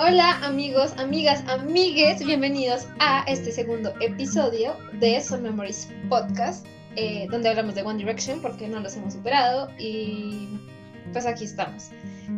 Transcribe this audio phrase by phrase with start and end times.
[0.00, 7.48] Hola amigos, amigas, amigues, bienvenidos a este segundo episodio de Soul Memories Podcast, eh, donde
[7.48, 10.46] hablamos de One Direction porque no los hemos superado y
[11.12, 11.90] pues aquí estamos.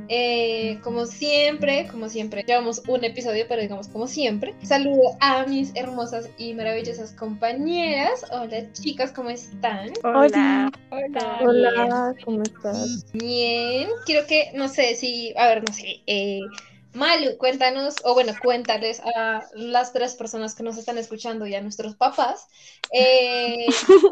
[0.09, 4.55] Eh, como siempre, como siempre, llevamos un episodio, pero digamos como siempre.
[4.63, 8.25] Saludo a mis hermosas y maravillosas compañeras.
[8.33, 9.91] Hola chicas, ¿cómo están?
[10.03, 10.73] Hola.
[10.89, 11.39] Hola.
[11.43, 13.05] Hola, ¿cómo estás?
[13.13, 13.87] Bien.
[14.07, 16.41] Quiero que, no sé si, a ver, no sé, eh,
[16.93, 21.61] Malu, cuéntanos, o bueno, cuéntales a las tres personas que nos están escuchando y a
[21.61, 22.49] nuestros papás,
[22.93, 23.67] eh,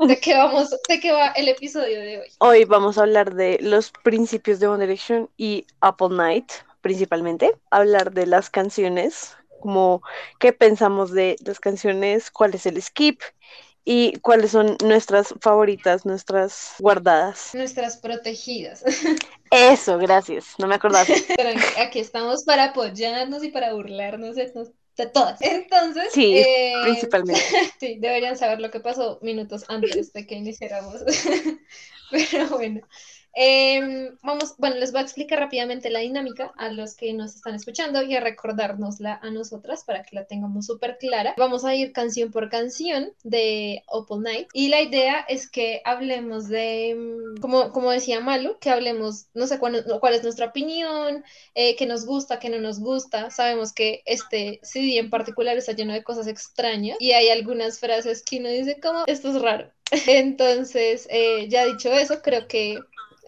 [0.07, 2.29] de qué vamos, de qué va el episodio de hoy.
[2.39, 7.57] Hoy vamos a hablar de los principios de One Direction y Apple Night, principalmente.
[7.71, 10.03] Hablar de las canciones, como
[10.39, 13.21] qué pensamos de las canciones, cuál es el skip
[13.91, 17.55] y cuáles son nuestras favoritas, nuestras guardadas.
[17.55, 18.85] Nuestras protegidas.
[19.51, 20.55] Eso, gracias.
[20.59, 21.07] No me acordaba.
[21.37, 24.53] Pero aquí estamos para apoyarnos y para burlarnos de,
[24.97, 25.41] de todas.
[25.41, 27.41] Entonces, Sí, eh, principalmente.
[27.81, 31.03] sí, deberían saber lo que pasó minutos antes de que iniciáramos.
[32.11, 32.83] Pero bueno.
[33.35, 37.55] Em, vamos, bueno, les voy a explicar rápidamente la dinámica a los que nos están
[37.55, 41.35] escuchando y a recordárnosla a nosotras para que la tengamos súper clara.
[41.37, 46.49] Vamos a ir canción por canción de Opal Night y la idea es que hablemos
[46.49, 51.25] de, mm, como, como decía Malu, que hablemos, no sé cuál, cuál es nuestra opinión,
[51.55, 53.31] eh, qué nos gusta, qué no nos gusta.
[53.31, 58.23] Sabemos que este CD en particular está lleno de cosas extrañas y hay algunas frases
[58.23, 59.71] que uno dice como, esto es raro.
[60.07, 62.79] Entonces, eh, ya dicho eso, creo que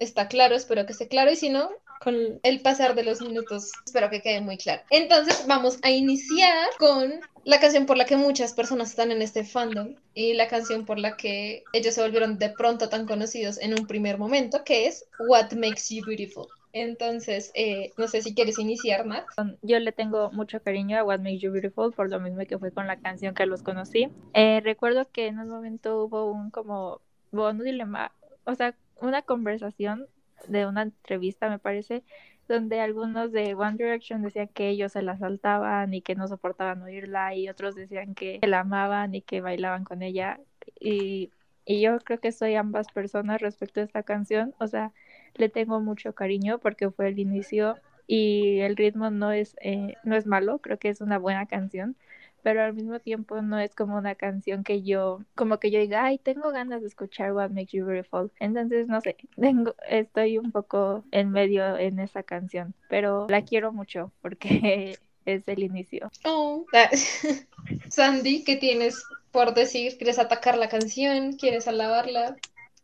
[0.01, 1.71] está claro, espero que esté claro y si no,
[2.01, 4.83] con el pasar de los minutos, espero que quede muy claro.
[4.91, 9.45] Entonces vamos a iniciar con la canción por la que muchas personas están en este
[9.45, 13.79] fandom y la canción por la que ellos se volvieron de pronto tan conocidos en
[13.79, 16.47] un primer momento, que es What Makes You Beautiful.
[16.73, 19.25] Entonces, eh, no sé si quieres iniciar, Nat.
[19.61, 22.71] Yo le tengo mucho cariño a What Makes You Beautiful por lo mismo que fue
[22.71, 24.09] con la canción que los conocí.
[24.35, 27.01] Eh, recuerdo que en un momento hubo un como,
[27.33, 28.13] bueno, un dilema,
[28.45, 30.07] o sea, una conversación
[30.49, 32.03] de una entrevista, me parece,
[32.49, 36.83] donde algunos de One Direction decían que ellos se la saltaban y que no soportaban
[36.83, 40.41] oírla y otros decían que la amaban y que bailaban con ella.
[40.81, 41.31] Y,
[41.65, 44.93] y yo creo que soy ambas personas respecto a esta canción, o sea,
[45.35, 50.17] le tengo mucho cariño porque fue el inicio y el ritmo no es, eh, no
[50.17, 51.97] es malo, creo que es una buena canción,
[52.43, 56.05] pero al mismo tiempo no es como una canción que yo, como que yo diga,
[56.05, 58.31] ay, tengo ganas de escuchar What Makes You Beautiful.
[58.39, 63.73] Entonces, no sé, tengo, estoy un poco en medio en esa canción, pero la quiero
[63.73, 66.11] mucho porque es el inicio.
[66.25, 66.67] Oh.
[66.73, 66.91] Ah,
[67.89, 69.97] Sandy, ¿qué tienes por decir?
[69.97, 71.35] ¿Quieres atacar la canción?
[71.35, 72.37] ¿Quieres alabarla?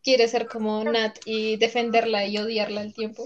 [0.02, 3.24] ¿Quieres ser como Nat y defenderla y odiarla al tiempo?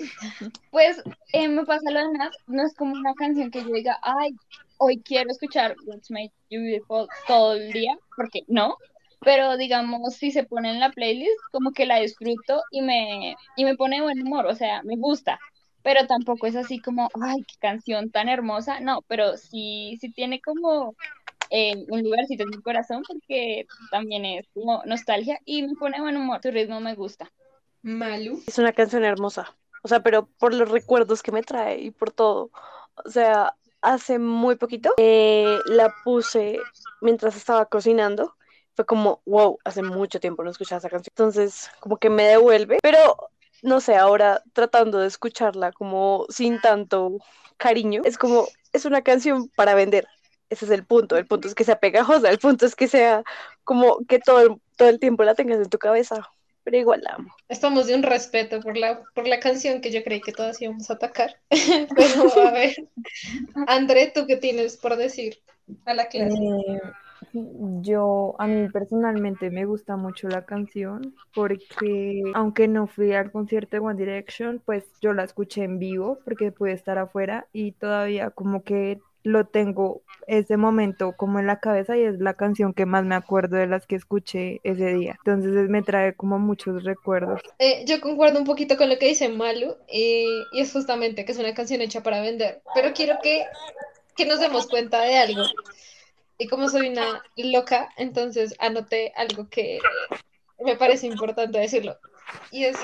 [0.71, 1.03] Pues
[1.35, 4.35] eh, me pasa lo de Nat, no es como una canción que yo diga, ay,
[4.81, 8.77] hoy quiero escuchar What's Made You Beautiful todo el día, porque no,
[9.21, 13.65] pero digamos, si se pone en la playlist, como que la disfruto y me, y
[13.65, 15.39] me pone de buen humor, o sea, me gusta,
[15.83, 20.41] pero tampoco es así como, ay, qué canción tan hermosa, no, pero sí, sí tiene
[20.41, 20.95] como
[21.51, 26.03] eh, un lugarcito en mi corazón porque también es como nostalgia y me pone de
[26.03, 27.31] buen humor, su ritmo me gusta.
[27.83, 28.43] Malu.
[28.47, 29.55] Es una canción hermosa.
[29.83, 32.51] O sea, pero por los recuerdos que me trae y por todo.
[33.05, 36.59] O sea, hace muy poquito eh, la puse
[37.01, 38.37] mientras estaba cocinando.
[38.75, 41.11] Fue como, wow, hace mucho tiempo no escuchaba esa canción.
[41.11, 42.79] Entonces, como que me devuelve.
[42.83, 43.17] Pero,
[43.63, 47.19] no sé, ahora tratando de escucharla como sin tanto
[47.57, 50.07] cariño, es como, es una canción para vender.
[50.49, 51.17] Ese es el punto.
[51.17, 52.31] El punto es que sea pegajosa.
[52.31, 53.23] El punto es que sea
[53.65, 56.27] como que todo todo el tiempo la tengas en tu cabeza.
[56.71, 57.35] Pero igual la amo.
[57.49, 60.89] Estamos de un respeto por la, por la canción que yo creí que todas íbamos
[60.89, 61.35] a atacar.
[61.51, 62.77] Pero a ver,
[63.67, 65.41] André, ¿tú qué tienes por decir
[65.85, 66.39] a la clase?
[66.39, 66.81] Eh,
[67.33, 73.77] yo, a mí personalmente me gusta mucho la canción porque aunque no fui al concierto
[73.77, 78.31] de One Direction, pues yo la escuché en vivo porque pude estar afuera y todavía
[78.31, 82.87] como que lo tengo ese momento como en la cabeza y es la canción que
[82.87, 85.17] más me acuerdo de las que escuché ese día.
[85.19, 87.41] Entonces me trae como muchos recuerdos.
[87.59, 91.33] Eh, yo concuerdo un poquito con lo que dice Malu eh, y es justamente que
[91.33, 93.45] es una canción hecha para vender, pero quiero que,
[94.17, 95.43] que nos demos cuenta de algo.
[96.39, 99.79] Y como soy una loca, entonces anoté algo que
[100.65, 101.99] me parece importante decirlo.
[102.51, 102.79] Y es,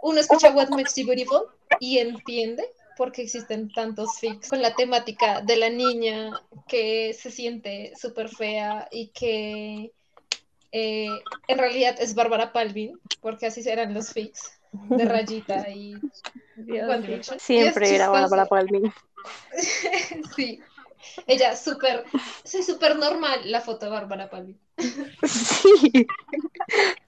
[0.00, 1.48] uno escucha What Makes You Beautiful
[1.80, 2.64] y entiende
[2.96, 8.28] por qué existen tantos fics con la temática de la niña que se siente súper
[8.28, 9.92] fea y que
[10.72, 11.08] eh,
[11.48, 15.94] en realidad es Bárbara Palvin, porque así eran los fics de Rayita y
[16.56, 17.38] One Direction.
[17.38, 18.08] Siempre era.
[18.08, 18.92] Bárbara Palvin.
[20.36, 20.60] Sí.
[21.26, 22.04] Ella súper,
[22.44, 24.56] soy súper normal la foto de Bárbara Palmer.
[25.26, 26.06] Sí.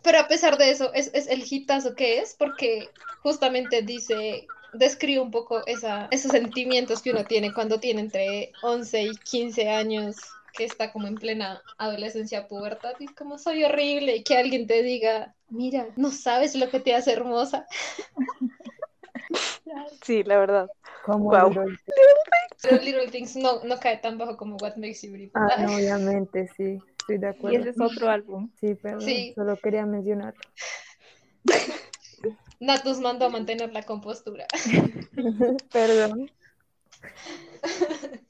[0.03, 2.89] Pero a pesar de eso, es, es el hitazo que es, porque
[3.23, 4.47] justamente dice,
[4.79, 9.69] describe un poco esa, esos sentimientos que uno tiene cuando tiene entre 11 y 15
[9.69, 10.17] años,
[10.53, 14.83] que está como en plena adolescencia, pubertad, y como soy horrible, y que alguien te
[14.83, 17.67] diga, mira, no sabes lo que te hace hermosa.
[20.03, 20.69] Sí, la verdad.
[21.05, 21.51] Como Guau.
[21.51, 21.79] Little-
[22.63, 25.43] Pero Little Things no, no cae tan bajo como What Makes You Beautiful.
[25.43, 27.59] Ah, no, obviamente, sí, estoy de Y acuerdo.
[27.61, 28.51] ese es otro álbum.
[28.61, 29.33] Sí, perdón, Sí.
[29.35, 30.35] solo quería mencionar.
[32.61, 34.47] Nat nos mandó a mantener la compostura.
[35.73, 36.31] Perdón.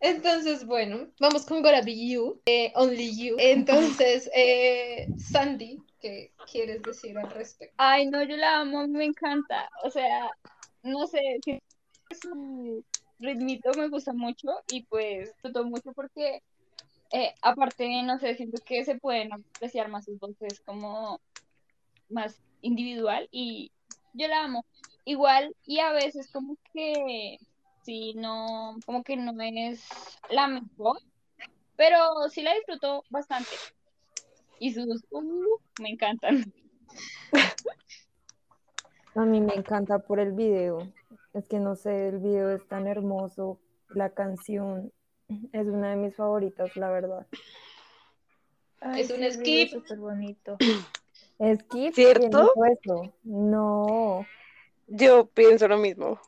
[0.00, 3.36] Entonces, bueno, vamos con Gotta Be You, eh, Only You.
[3.38, 7.74] Entonces, eh, Sandy, ¿qué quieres decir al respecto?
[7.76, 9.68] Ay, no, yo la amo, me encanta.
[9.84, 10.30] O sea,
[10.82, 11.20] no sé,
[12.20, 12.84] su
[13.18, 16.42] ritmito me gusta mucho y pues disfruto mucho porque
[17.12, 21.20] eh, aparte, no sé, siento que se pueden apreciar más sus voces como
[22.08, 23.72] más individual y
[24.14, 24.64] yo la amo.
[25.04, 27.38] Igual, y a veces como que
[27.82, 29.84] sí, no, como que no es
[30.28, 30.98] la mejor,
[31.76, 33.50] pero sí la disfruto bastante.
[34.58, 36.52] Y sus uh, me encantan.
[39.14, 40.92] A mí me encanta por el video.
[41.32, 43.58] Es que no sé, el video es tan hermoso.
[43.88, 44.92] La canción
[45.52, 47.26] es una de mis favoritas, la verdad.
[48.80, 49.70] Ay, Es un skip.
[49.70, 50.56] súper bonito.
[51.40, 52.28] Skip, ¿Cierto?
[52.28, 53.14] ¿quién dijo eso?
[53.24, 54.26] No.
[54.86, 56.20] Yo pienso lo mismo.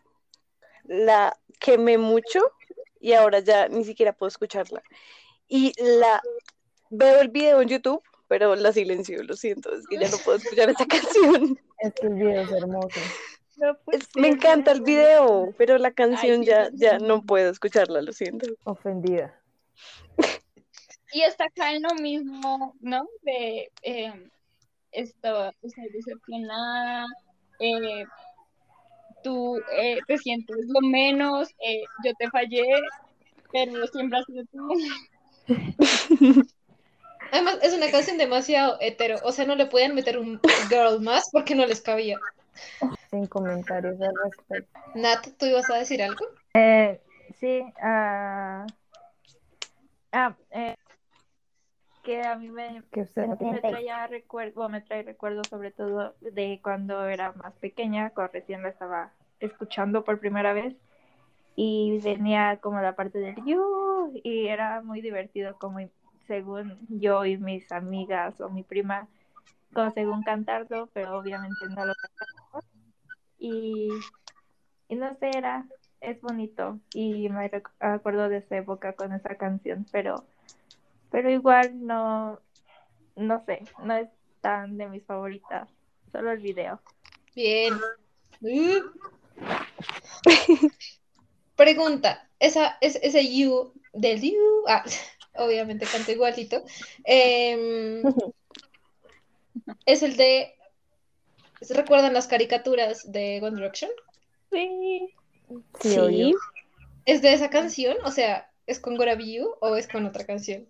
[0.85, 2.41] La quemé mucho
[3.01, 4.83] y ahora ya ni siquiera puedo escucharla.
[5.49, 6.23] Y la
[6.91, 10.39] veo el video en YouTube, pero la silencio, lo siento, es que ya no puedo
[10.39, 11.59] escuchar esa canción.
[11.79, 13.01] Es que el video es hermoso.
[13.57, 17.23] No puede Es- me encanta el es video, pero la canción ya, sí, ya no
[17.23, 18.47] puedo escucharla, lo siento.
[18.65, 19.39] Ofendida.
[21.13, 23.07] Y está acá en lo mismo, ¿no?
[23.21, 24.31] De eh,
[24.93, 27.07] esto, estoy decepcionada,
[27.61, 28.05] eh,
[29.23, 32.67] tú eh, te sientes lo menos, eh, yo te fallé,
[33.53, 34.69] pero siempre has sido tú.
[37.33, 41.31] Además, es una canción demasiado hetero, o sea, no le podían meter un girl más
[41.33, 42.19] porque no les cabía.
[43.11, 44.81] Sin comentarios al respecto.
[44.95, 46.27] Nat, ¿tú ibas a decir algo?
[46.55, 47.01] Eh,
[47.41, 48.67] sí, ah,
[50.13, 50.77] ah, eh,
[52.03, 57.07] que a mí me, Que me traía recuerdo, me trae recuerdos sobre todo de cuando
[57.07, 60.75] era más pequeña, cuando recién la estaba escuchando por primera vez
[61.57, 65.79] y venía como la parte del you y era muy divertido como
[66.27, 69.09] según yo y mis amigas o mi prima
[69.75, 72.65] como según cantarlo, pero obviamente no lo cantamos
[73.39, 73.89] y,
[74.89, 75.67] y no sé, era
[76.01, 80.25] es bonito y me acuerdo de esa época con esa canción, pero
[81.13, 82.41] pero igual no
[83.15, 84.09] no sé, no es
[84.41, 85.69] tan de mis favoritas,
[86.11, 86.81] solo el video.
[87.35, 87.75] Bien.
[91.57, 94.85] Pregunta, esa, es, ese you del you, ah,
[95.37, 96.65] obviamente canto igualito,
[97.05, 98.03] em,
[99.87, 100.55] es el de,
[101.61, 103.91] ¿se recuerdan las caricaturas de One Direction?
[104.51, 105.15] Sí,
[105.81, 106.35] Sí.
[107.05, 107.99] ¿Es de esa canción?
[108.05, 110.67] O sea, ¿es con Gora Be You o es con otra canción?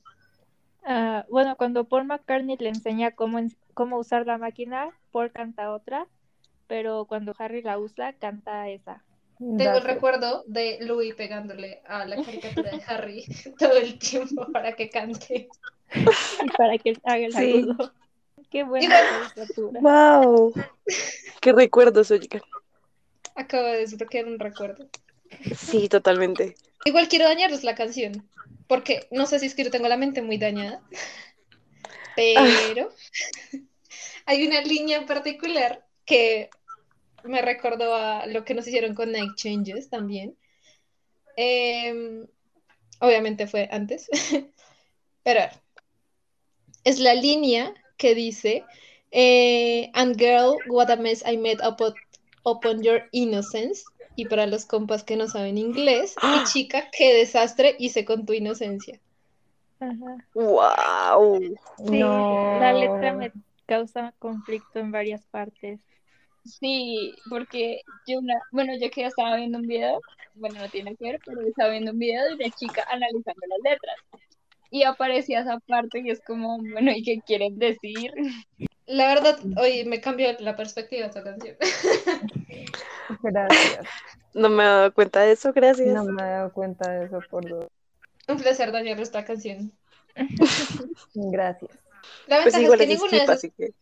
[0.85, 5.73] Ah, bueno, cuando Paul McCartney le enseña cómo, en- cómo usar la máquina, Paul canta
[5.73, 6.07] otra,
[6.67, 9.05] pero cuando Harry la usa, canta esa.
[9.39, 13.27] Tengo el recuerdo de Louis pegándole a la caricatura de Harry
[13.59, 15.49] todo el tiempo para que cante.
[16.43, 17.67] Y para que él haga el Sí.
[17.67, 17.93] agudo.
[18.51, 19.81] Qué buena caricatura.
[19.81, 20.53] ¡Wow!
[21.41, 22.43] ¡Qué recuerdos, oigan!
[23.35, 24.89] Acabo de desbloquear un recuerdo.
[25.57, 26.57] Sí, totalmente.
[26.85, 28.29] Igual quiero dañarles la canción,
[28.67, 30.83] porque no sé si es que yo tengo la mente muy dañada,
[32.17, 32.91] pero
[34.27, 36.51] hay una línea en particular que
[37.25, 40.37] me recordó a lo que nos hicieron con Night Changes también.
[41.37, 42.27] Em,
[43.01, 44.09] obviamente fue antes,
[45.23, 45.41] pero
[46.85, 48.65] es la línea que dice,
[49.13, 51.95] eh, and girl, what a mess I made upon,
[52.45, 53.85] upon your innocence.
[54.15, 58.33] Y para los compas que no saben inglés, y chica, qué desastre hice con tu
[58.33, 59.01] inocencia.
[59.81, 60.27] Ajá.
[60.35, 61.41] ¡Wow!
[61.79, 62.61] Sí, No.
[62.61, 63.33] la letra me
[63.67, 65.81] causa conflicto en varias partes.
[66.45, 70.01] Sí, porque yo una, bueno, yo que ya estaba viendo un video,
[70.35, 73.73] bueno, no tiene que ver, pero estaba viendo un video de la chica analizando las
[73.73, 73.97] letras.
[74.71, 78.13] Y aparecía esa parte y es como, bueno, ¿y qué quieren decir?
[78.87, 81.57] La verdad, hoy me cambió la perspectiva de esta canción.
[83.23, 83.87] Gracias.
[84.35, 85.89] No me he dado cuenta de eso, gracias.
[85.89, 87.67] No me he dado cuenta de eso por dos.
[88.29, 89.73] Un placer dañar esta canción.
[91.15, 91.71] Gracias.
[92.27, 93.37] La Pues ventaja igual es que ninguna de esas...
[93.37, 93.75] así que.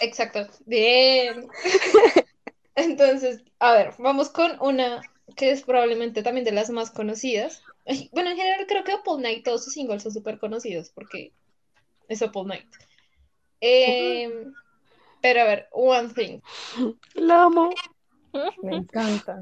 [0.00, 0.46] Exacto.
[0.64, 1.46] Bien.
[2.74, 5.02] Entonces, a ver, vamos con una
[5.36, 7.62] que es probablemente también de las más conocidas.
[8.12, 11.32] Bueno, en general creo que Apple Night, todos sus singles son súper conocidos porque
[12.08, 12.68] es Apple Night.
[13.60, 14.30] Eh,
[15.20, 16.40] pero a ver, One Thing.
[17.14, 17.70] La amo.
[18.62, 19.38] Me encanta.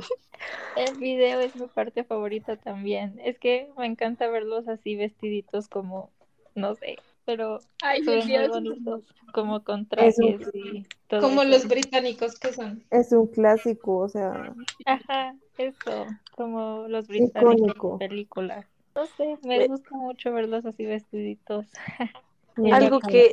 [0.76, 3.18] El video es mi parte favorita también.
[3.24, 6.10] Es que me encanta verlos así vestiditos como,
[6.54, 11.50] no sé, pero Ay, muy bonitos, como con un- trajes y todo Como eso.
[11.50, 12.82] los británicos que son.
[12.90, 14.54] Es un clásico, o sea,
[14.86, 16.06] Ajá, eso,
[16.36, 17.92] como los británicos Icónico.
[17.92, 18.66] en películas.
[18.94, 21.66] No sé, me Me- gusta mucho verlos así vestiditos.
[22.72, 23.32] Algo que-.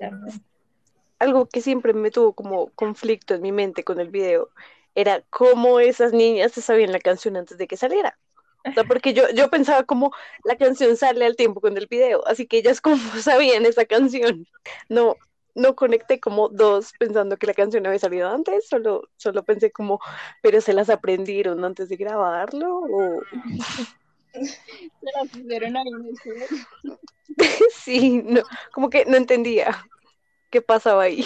[1.20, 4.50] Algo que siempre me tuvo como conflicto en mi mente con el video
[4.98, 8.18] era cómo esas niñas se sabían la canción antes de que saliera.
[8.66, 10.12] O sea, porque yo, yo pensaba como
[10.44, 14.48] la canción sale al tiempo con el video, así que ellas como sabían esa canción.
[14.90, 15.16] No,
[15.54, 20.00] no conecté como dos pensando que la canción había salido antes, solo, solo pensé como,
[20.42, 23.22] pero se las aprendieron antes de grabarlo o
[24.34, 26.98] Se la pusieron ahí en el
[27.72, 28.42] sí, no,
[28.74, 29.78] como que no entendía
[30.50, 31.24] qué pasaba ahí.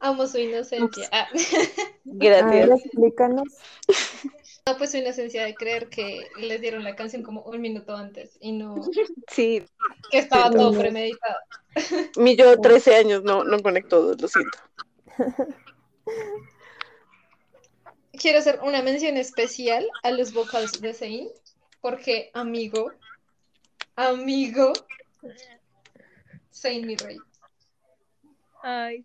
[0.00, 1.08] Amo su inocencia.
[1.12, 1.28] Ah,
[2.04, 2.70] Gracias.
[2.84, 3.48] explícanos.
[4.66, 8.36] no, pues su inocencia de creer que les dieron la canción como un minuto antes
[8.40, 8.76] y no
[9.28, 9.62] Sí,
[10.10, 10.78] que estaba Sí, todo no.
[10.78, 11.36] premeditado.
[12.16, 14.58] mi yo 13 años no, no conectó, lo siento.
[18.12, 21.28] Quiero hacer una mención especial a los vocals de Zayn,
[21.80, 22.90] porque amigo,
[23.96, 24.72] amigo,
[26.52, 27.18] Zayn mi rey.
[28.62, 29.04] Ay,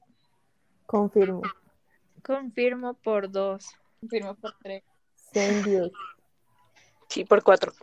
[0.95, 1.41] Confirmo.
[2.23, 3.75] confirmo por dos.
[3.99, 4.81] Confirmo por tres.
[5.33, 5.91] Dios.
[7.09, 7.73] Sí, por cuatro.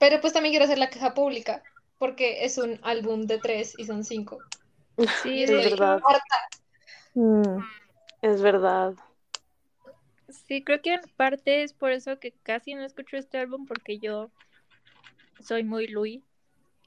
[0.00, 1.62] Pero pues también quiero hacer la queja pública,
[1.98, 4.38] porque es un álbum de tres y son cinco.
[5.22, 6.00] Sí, Es verdad.
[7.14, 7.60] Mm,
[8.22, 8.94] Es verdad.
[10.28, 14.00] sí, creo que en parte es por eso que casi no escucho este álbum porque
[14.00, 14.32] yo
[15.38, 16.24] soy muy Louis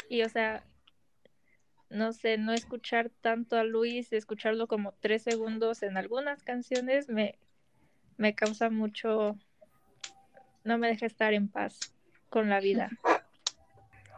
[0.10, 0.66] y o sea,
[1.94, 7.38] no sé, no escuchar tanto a Luis, escucharlo como tres segundos en algunas canciones me,
[8.18, 9.38] me causa mucho,
[10.64, 11.80] no me deja estar en paz
[12.30, 12.90] con la vida.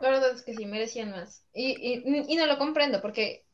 [0.02, 1.46] La verdad es que sí, merecían más.
[1.54, 3.46] Y, y, y no lo comprendo, porque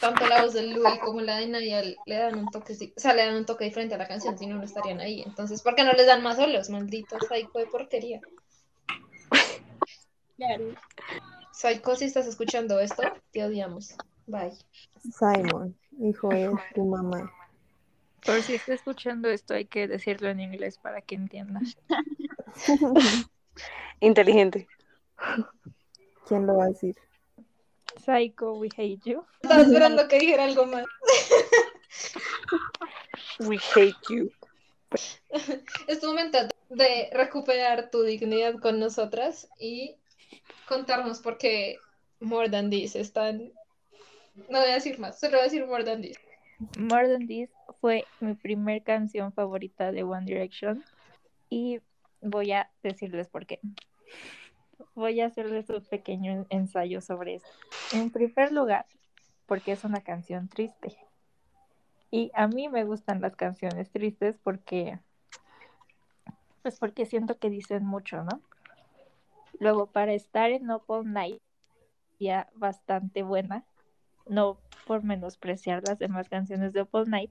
[0.00, 3.14] tanto la voz de Louis como la de Niall le dan un toque, o sea,
[3.14, 5.22] le dan un toque diferente a la canción, si no, no estarían ahí.
[5.24, 6.70] Entonces, ¿por qué no les dan más solos?
[6.70, 8.20] Malditos psycho de porquería.
[10.36, 10.74] Claro.
[11.56, 13.96] Psycho, si estás escuchando esto, te odiamos.
[14.26, 14.52] Bye.
[15.00, 17.32] Simon, hijo de tu mamá.
[18.26, 21.60] Por si está escuchando esto hay que decirlo en inglés para que entienda.
[24.00, 24.68] Inteligente.
[26.28, 26.94] ¿Quién lo va a decir?
[28.04, 29.24] Psycho, we hate you.
[29.40, 30.84] Estaba esperando que dijera algo más.
[33.40, 34.30] We hate you.
[35.88, 39.96] Es tu momento de recuperar tu dignidad con nosotras y
[40.68, 41.78] contarnos por qué
[42.20, 43.52] More Than This están...
[44.48, 46.18] No voy a decir más, solo voy a decir More Than This.
[46.78, 50.84] More Than This fue mi primer canción favorita de One Direction
[51.48, 51.80] y
[52.20, 53.60] voy a decirles por qué.
[54.94, 57.48] Voy a hacerles un pequeño en- ensayo sobre esto.
[57.92, 58.86] En primer lugar,
[59.46, 60.96] porque es una canción triste.
[62.10, 64.98] Y a mí me gustan las canciones tristes porque,
[66.62, 68.40] pues porque siento que dicen mucho, ¿no?
[69.58, 71.40] Luego, para estar en All Night,
[72.18, 73.64] ya bastante buena,
[74.28, 77.30] no por menospreciar las demás canciones de All Night,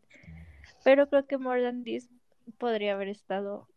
[0.84, 2.10] pero creo que More Than This
[2.58, 3.68] podría haber estado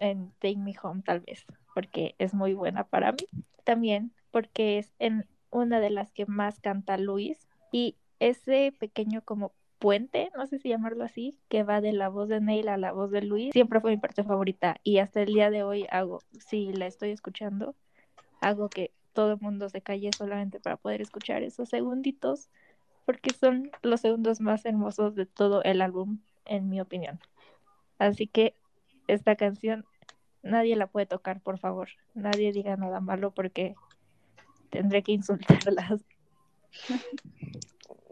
[0.00, 3.26] en Take Me Home tal vez, porque es muy buena para mí.
[3.64, 9.52] También porque es en una de las que más canta Luis y ese pequeño como
[9.78, 12.92] puente, no sé si llamarlo así, que va de la voz de Neil a la
[12.92, 16.20] voz de Luis, siempre fue mi parte favorita y hasta el día de hoy hago,
[16.38, 17.76] si la estoy escuchando,
[18.40, 22.48] hago que todo el mundo se calle solamente para poder escuchar esos segunditos
[23.04, 27.18] porque son los segundos más hermosos de todo el álbum, en mi opinión.
[27.98, 28.54] Así que
[29.06, 29.86] esta canción
[30.42, 31.88] nadie la puede tocar, por favor.
[32.14, 33.74] Nadie diga nada malo porque
[34.70, 36.04] tendré que insultarlas.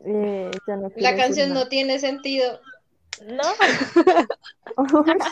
[0.09, 2.61] Eh, no La canción no tiene sentido.
[3.27, 3.43] No.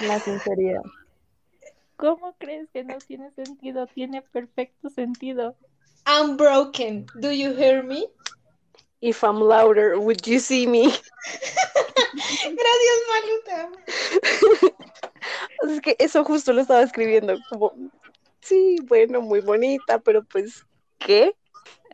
[0.00, 0.80] La sinceridad.
[1.96, 3.86] ¿Cómo crees que no tiene sentido?
[3.86, 5.56] Tiene perfecto sentido.
[6.06, 7.06] I'm broken.
[7.20, 8.06] Do you hear me?
[9.00, 10.84] If I'm louder, would you see me?
[12.54, 13.70] Gracias, Maluta.
[15.62, 17.72] Es que eso justo lo estaba escribiendo, como,
[18.40, 20.64] sí, bueno, muy bonita, pero pues,
[20.98, 21.34] ¿qué?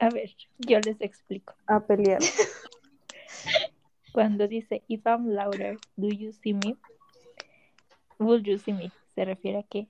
[0.01, 1.55] A ver, yo les explico.
[1.67, 2.21] A pelear.
[4.13, 6.77] Cuando dice If I'm louder, do you see me?
[8.19, 8.93] Will you see me?
[9.15, 9.89] Se refiere a que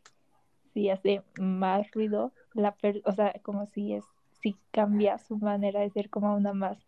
[0.73, 4.05] si hace más ruido, la per- o sea, como si es,
[4.41, 6.79] si cambia su manera de ser como una más,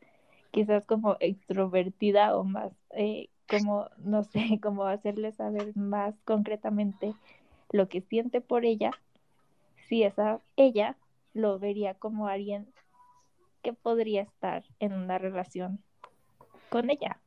[0.51, 7.15] quizás como extrovertida o más, eh, como, no sé, como hacerle saber más concretamente
[7.71, 8.91] lo que siente por ella,
[9.89, 10.97] si esa ella
[11.35, 12.67] lo vería como alguien
[13.63, 15.83] que podría estar en una relación
[16.71, 17.21] con ella.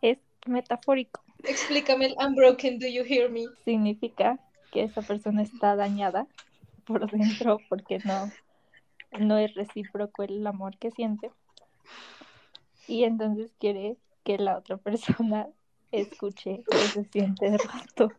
[0.00, 1.22] Es metafórico.
[1.44, 3.46] Explícame el unbroken, do you hear me?
[3.64, 4.38] Significa
[4.72, 6.26] que esa persona está dañada
[6.84, 8.30] por dentro porque no,
[9.18, 11.30] no es recíproco el amor que siente.
[12.86, 15.48] Y entonces quiere que la otra persona
[15.92, 18.12] escuche que se siente roto.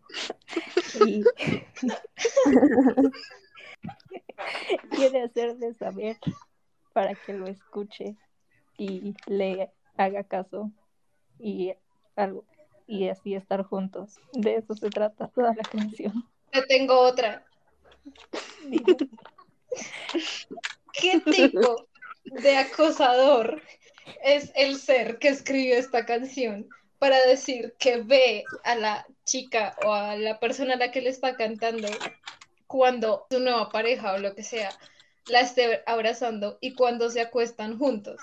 [1.05, 1.23] Y
[4.95, 6.17] quiere hacerle saber
[6.93, 8.15] para que lo escuche
[8.77, 10.71] y le haga caso
[11.37, 11.73] y
[12.15, 12.45] algo
[12.89, 14.19] y así estar juntos.
[14.33, 16.27] De eso se trata toda la canción.
[16.51, 17.45] Te tengo otra.
[20.93, 21.87] ¿Qué tipo
[22.23, 23.61] de acosador
[24.23, 26.67] es el ser que escribió esta canción
[26.97, 31.09] para decir que ve a la chica o a la persona a la que le
[31.09, 31.87] está cantando
[32.65, 34.71] cuando su nueva pareja o lo que sea
[35.27, 38.19] la esté abrazando y cuando se acuestan juntos?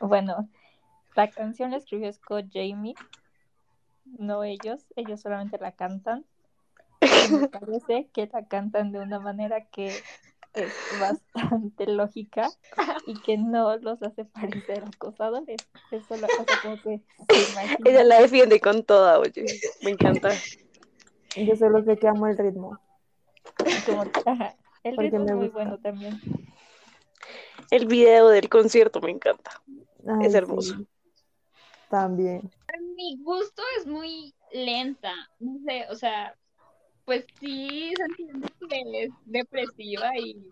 [0.00, 0.48] Bueno,
[1.14, 2.94] la canción la escribió Scott Jamie,
[4.04, 6.24] no ellos, ellos solamente la cantan.
[7.00, 9.88] Y me parece que la cantan de una manera que
[10.54, 12.50] es bastante lógica
[13.06, 15.60] y que no los hace parecer acosadores.
[15.90, 17.90] Eso lo hace como que se imagina.
[17.90, 19.44] Ella la defiende con toda, oye,
[19.82, 20.30] me encanta.
[21.36, 22.78] Yo solo sé que amo el ritmo.
[23.86, 25.58] como que, ajá, El Porque ritmo es muy gusta.
[25.64, 26.20] bueno también.
[27.70, 29.62] El video del concierto me encanta.
[30.06, 30.76] Ay, Es hermoso.
[30.76, 30.86] sí.
[31.92, 32.50] También.
[32.96, 35.12] mi gusto es muy lenta.
[35.38, 36.34] No sé, o sea,
[37.04, 40.42] pues sí se entiende que es depresiva y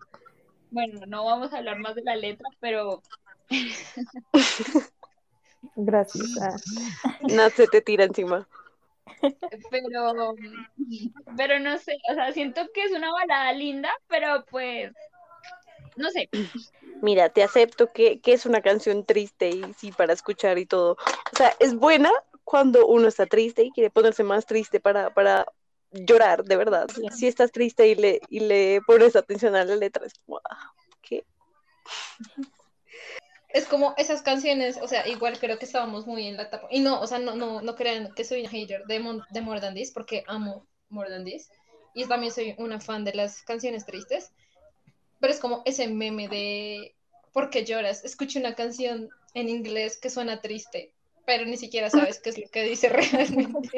[0.69, 3.01] bueno, no vamos a hablar más de la letra, pero
[5.75, 6.37] Gracias.
[6.39, 6.55] Ah,
[7.21, 8.47] Nat se te tira encima.
[9.71, 10.35] pero
[11.35, 14.91] pero no sé, o sea, siento que es una balada linda, pero pues
[15.95, 16.29] no sé,
[17.01, 20.97] Mira, te acepto que, que es una canción triste y sí, para escuchar y todo.
[21.33, 22.11] O sea, es buena
[22.43, 25.45] cuando uno está triste y quiere ponerse más triste para, para
[25.91, 26.87] llorar, de verdad.
[26.95, 27.11] Bien.
[27.11, 30.73] Si estás triste y le, y le pones atención a la letra, es como, ah,
[31.01, 31.25] ¿qué?
[33.49, 36.67] Es como esas canciones, o sea, igual creo que estábamos muy en la etapa.
[36.69, 39.41] Y no, o sea, no, no, no crean que soy una hater de, Mon- de
[39.41, 41.49] More Than This, porque amo More Than This.
[41.93, 44.31] Y también soy una fan de las canciones tristes.
[45.21, 46.95] Pero es como ese meme de
[47.31, 48.03] ¿por qué lloras?
[48.03, 50.93] Escuché una canción en inglés que suena triste,
[51.25, 53.69] pero ni siquiera sabes qué es lo que dice realmente.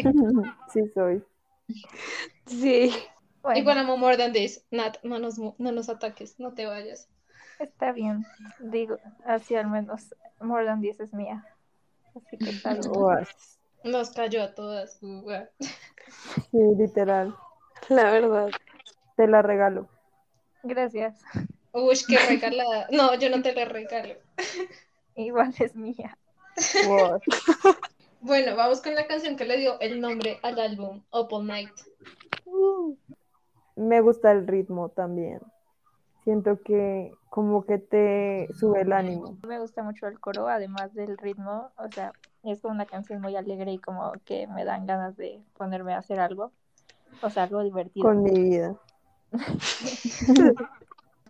[0.73, 1.23] Sí, soy.
[2.47, 2.91] Sí.
[3.41, 4.65] Bueno, Igual amo More Than This.
[4.71, 7.09] Nat, no nos, no nos ataques, no te vayas.
[7.59, 8.25] está bien.
[8.59, 11.45] Digo, así al menos More Than 10 es mía.
[12.15, 12.87] Así que.
[12.87, 13.59] Guas.
[13.83, 14.97] Nos cayó a todas.
[14.99, 17.35] Sí, literal.
[17.89, 18.49] La verdad.
[19.17, 19.89] Te la regalo.
[20.63, 21.21] Gracias.
[21.73, 22.87] Uy, qué regalada.
[22.91, 24.15] No, yo no te la regalo.
[25.15, 26.17] Igual es mía.
[28.25, 31.73] Bueno, vamos con la canción que le dio el nombre al álbum, All Night.
[33.75, 35.41] Me gusta el ritmo también.
[36.23, 39.37] Siento que como que te sube el ánimo.
[39.45, 41.71] Me gusta mucho el coro, además del ritmo.
[41.77, 45.41] O sea, es como una canción muy alegre y como que me dan ganas de
[45.57, 46.53] ponerme a hacer algo.
[47.21, 48.05] O sea, algo divertido.
[48.05, 48.73] Con mi vida.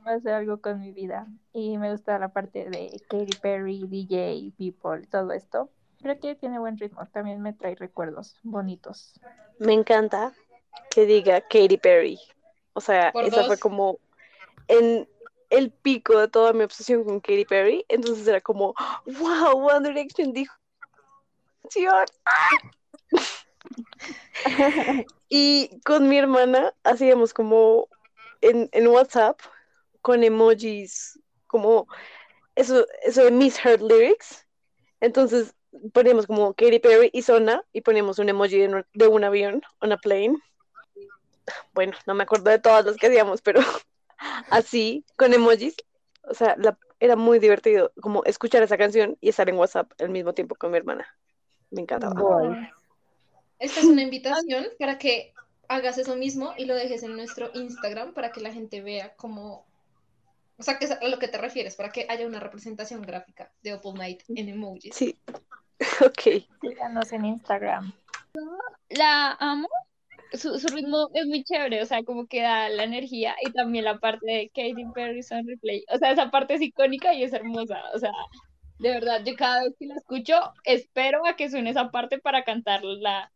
[0.06, 1.28] Hacer algo con mi vida.
[1.54, 5.70] Y me gusta la parte de Katy Perry, DJ, People, todo esto.
[6.02, 7.06] Creo que tiene buen ritmo.
[7.08, 9.14] También me trae recuerdos bonitos.
[9.60, 10.34] Me encanta
[10.90, 12.20] que diga Katy Perry.
[12.74, 13.48] O sea, Por esa dos.
[13.48, 14.00] fue como
[14.68, 15.08] en
[15.50, 17.86] el pico de toda mi obsesión con Katy Perry.
[17.88, 18.74] Entonces era como,
[19.06, 20.56] wow, One Direction dijo.
[21.62, 22.06] canción".
[25.30, 27.88] y con mi hermana hacíamos como
[28.44, 29.40] en, en WhatsApp
[30.02, 31.88] con emojis, como
[32.56, 34.46] eso, eso de misheard lyrics.
[35.00, 35.56] Entonces
[35.94, 39.62] poníamos como Katy Perry y Zona y poníamos un emoji de, un- de un avión,
[39.80, 40.36] on a plane.
[41.74, 43.60] Bueno, no me acuerdo de todas las que hacíamos, pero
[44.50, 45.76] así, con emojis.
[46.24, 50.10] O sea, la era muy divertido como escuchar esa canción y estar en WhatsApp al
[50.10, 51.06] mismo tiempo con mi hermana.
[51.72, 52.14] Me encantaba.
[52.18, 52.72] Igual.
[53.60, 55.34] Esta es una invitación para que
[55.68, 59.66] hagas eso mismo y lo dejes en nuestro Instagram para que la gente vea cómo,
[60.58, 63.52] o sea, que es a lo que te refieres, para que haya una representación gráfica
[63.62, 64.96] de Opal Night en emojis.
[64.96, 65.18] Sí,
[66.02, 66.44] ok.
[66.62, 67.94] Síganos en Instagram.
[68.90, 69.68] La amo.
[70.34, 73.86] Su, su ritmo es muy chévere, o sea, como que da la energía y también
[73.86, 75.86] la parte de Katy Perry Son Replay.
[75.94, 77.80] O sea, esa parte es icónica y es hermosa.
[77.94, 78.12] O sea,
[78.80, 82.44] de verdad, yo cada vez que la escucho, espero a que suene esa parte para
[82.44, 83.32] cantarla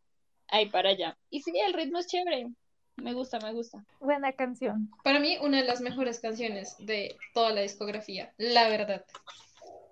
[0.50, 1.18] ahí para allá.
[1.30, 2.52] Y sí, el ritmo es chévere.
[2.98, 3.86] Me gusta, me gusta.
[4.00, 4.90] Buena canción.
[5.04, 9.06] Para mí, una de las mejores canciones de toda la discografía, la verdad.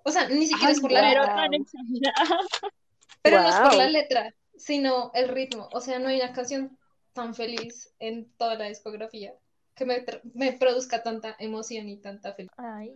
[0.03, 1.47] O sea, ni siquiera es por la Pero letra,
[3.21, 5.69] pero no es por la letra, sino el ritmo.
[5.73, 6.77] O sea, no hay una canción
[7.13, 9.33] tan feliz en toda la discografía
[9.75, 12.75] que me, me produzca tanta emoción y tanta felicidad.
[12.77, 12.95] Ay,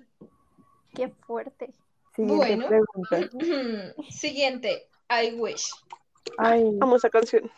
[0.93, 1.73] qué fuerte.
[2.15, 2.67] Siguiente Bueno.
[2.67, 3.95] pregunta.
[4.09, 5.65] Siguiente, I Wish.
[6.37, 7.49] Ay, Amo esa canción.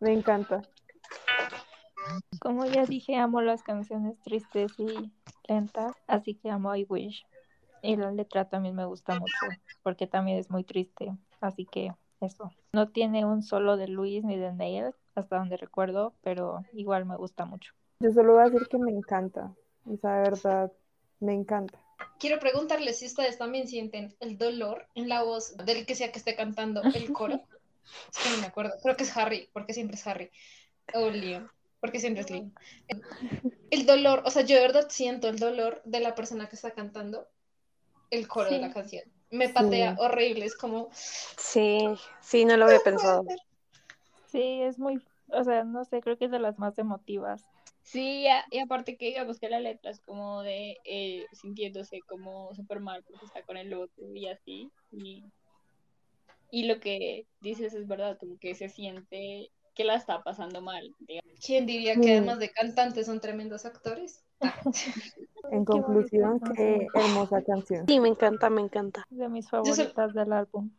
[0.00, 0.62] me encanta.
[2.40, 5.12] Como ya dije, amo las canciones tristes y
[5.48, 7.24] lentas, así que amo I Wish.
[7.82, 9.46] Y la letra también me gusta mucho,
[9.82, 12.50] porque también es muy triste, así que eso.
[12.72, 17.16] No tiene un solo de Luis ni de Neil, hasta donde recuerdo, pero igual me
[17.16, 17.72] gusta mucho.
[18.00, 19.54] Yo solo voy a decir que me encanta.
[19.90, 20.72] Esa verdad,
[21.20, 21.78] me encanta.
[22.18, 26.18] Quiero preguntarles si ustedes también sienten el dolor en la voz del que sea que
[26.18, 27.40] esté cantando el coro.
[28.12, 28.72] Es que no me acuerdo.
[28.82, 30.30] Creo que es Harry, porque siempre es Harry.
[30.94, 31.48] O Liam,
[31.80, 32.52] porque siempre es Liam.
[33.70, 36.72] El dolor, o sea, yo de verdad siento el dolor de la persona que está
[36.72, 37.28] cantando
[38.10, 39.04] el coro de la canción.
[39.30, 39.96] Me patea Sí.
[40.00, 41.88] horrible, es como, Sí,
[42.20, 43.24] sí, no lo había pensado.
[44.26, 47.44] Sí, es muy, o sea, no sé, creo que es de las más emotivas.
[47.82, 52.80] Sí, y aparte que digamos que la letra es como de eh, sintiéndose como súper
[52.80, 54.70] mal porque está con el otro y así.
[54.92, 55.24] Y,
[56.50, 60.94] y lo que dices es verdad, como que se siente que la está pasando mal.
[61.00, 61.30] digamos.
[61.44, 64.24] ¿quién diría que además de cantantes son tremendos actores?
[65.50, 67.84] En conclusión, qué hermosa canción.
[67.88, 69.04] Sí, me encanta, me encanta.
[69.10, 70.70] De mis favoritas del álbum.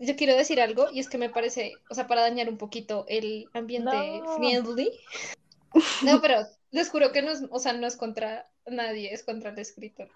[0.00, 3.04] Yo quiero decir algo, y es que me parece, o sea, para dañar un poquito
[3.06, 4.34] el ambiente No.
[4.34, 4.90] friendly.
[6.02, 9.50] No, pero les juro que no es, o sea, no es contra nadie, es contra
[9.50, 10.10] el escritor.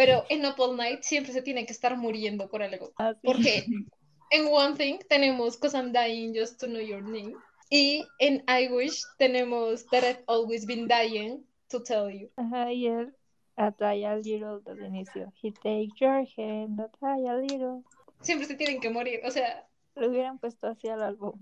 [0.00, 2.90] Pero en Up All Night siempre se tiene que estar muriendo por algo.
[2.96, 3.20] Ah, sí.
[3.22, 3.66] Porque
[4.30, 7.34] en One Thing tenemos Cause I'm Dying Just to Know Your Name.
[7.68, 12.30] Y en I Wish tenemos That I've Always Been Dying to Tell You.
[12.36, 13.14] Ajá, y él,
[13.56, 15.30] a die a little del inicio.
[15.42, 17.82] He takes your hand, a die a little.
[18.22, 21.38] Siempre se tienen que morir, o sea, Lo hubieran puesto así al álbum.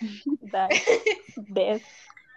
[0.02, 0.82] Die.
[1.48, 1.82] Death.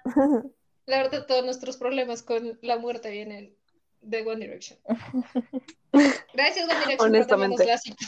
[0.85, 3.56] la verdad todos nuestros problemas con la muerte vienen
[4.01, 4.79] de One Direction.
[6.33, 7.77] Gracias One Direction por Honestamente.
[7.77, 8.05] cita.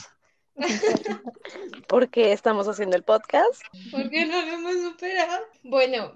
[1.87, 3.61] Porque estamos haciendo el podcast.
[3.91, 5.45] Porque no lo hemos superado.
[5.63, 6.13] Bueno,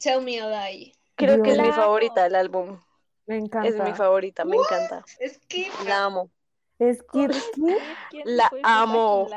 [0.00, 0.94] Tell Me a Lie.
[1.16, 2.80] Creo que es mi favorita del álbum.
[3.26, 3.94] Me Es mi encanta.
[3.94, 5.04] favorita, me encanta.
[5.20, 6.30] Es que La amo.
[6.78, 7.78] Es que ¿qué?
[8.10, 9.28] ¿Quién La amo.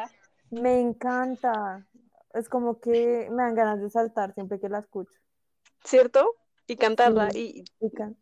[0.49, 1.85] Me encanta.
[2.33, 5.13] Es como que me dan ganas de saltar siempre que la escucho.
[5.83, 6.35] ¿Cierto?
[6.65, 7.29] Y cantarla.
[7.29, 7.63] Sí.
[7.79, 8.17] Y Y can-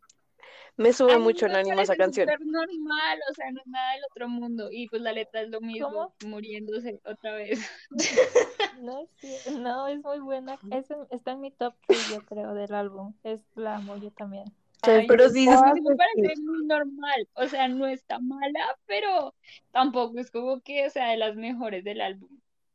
[0.76, 2.28] me sube mucho el ánimo esa canción.
[2.28, 4.68] súper normal, o sea, no es nada del otro mundo.
[4.70, 6.14] Y pues la letra es lo mismo, ¿Cómo?
[6.26, 7.60] muriéndose otra vez.
[8.80, 9.08] No, es
[9.46, 10.58] cier- no, es muy buena.
[10.70, 13.14] Es en- está en mi top 3, yo creo, del álbum.
[13.22, 14.44] Es la amo yo también.
[14.82, 19.34] Ay, Pero sí, es parece muy normal, o sea, no está mala, pero
[19.70, 22.28] tampoco es como que sea de las mejores del álbum.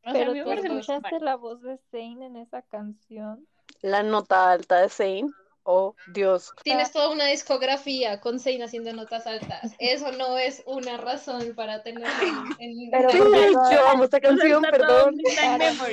[0.04, 3.46] O sea, Pero mí me tú escuchaste la voz de Zayn en esa canción.
[3.82, 5.30] la nota alta de Zane.
[5.72, 6.52] Oh, Dios.
[6.64, 9.72] tienes toda una discografía con Zayn haciendo notas altas.
[9.78, 12.08] Eso no es una razón para tenerlo
[12.58, 13.18] en, Pero Sí,
[13.72, 15.14] yo amo esta canción, perdón.
[15.16, 15.22] mí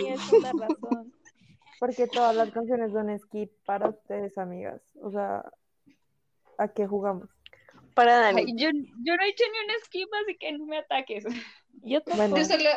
[0.09, 1.13] es una razón.
[1.79, 4.81] Porque todas las canciones son skip para ustedes, amigas.
[5.01, 5.43] O sea,
[6.57, 7.29] ¿a qué jugamos?
[7.93, 8.53] Para Ay, Dani.
[8.57, 8.69] yo,
[9.03, 11.23] yo no he hecho ni un skip, así que no me ataques.
[11.83, 12.29] Yo tampoco.
[12.29, 12.37] Bueno.
[12.37, 12.69] Yo solo,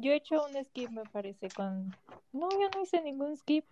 [0.00, 1.94] Yo he hecho un skip, me parece, con...
[2.32, 3.64] No, yo no hice ningún skip.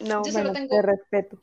[0.00, 1.38] No, Yo solo tengo- te respeto.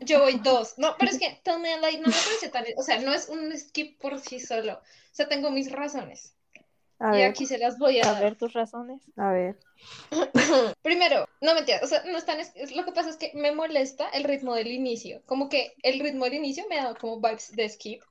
[0.00, 0.74] Yo voy dos.
[0.78, 3.12] No, pero es que Tell Me a Lie no me parece tan, o sea, no
[3.14, 4.74] es un skip por sí solo.
[4.74, 4.82] O
[5.14, 6.34] sea, tengo mis razones.
[7.00, 8.22] A Y ver, aquí se las voy a A dar.
[8.22, 9.02] ver tus razones.
[9.16, 9.58] a ver.
[10.82, 14.08] Primero, no mentira, o sea, no están, es- lo que pasa es que me molesta
[14.10, 17.68] el ritmo del inicio, como que el ritmo del inicio me da como vibes de
[17.68, 18.02] skip,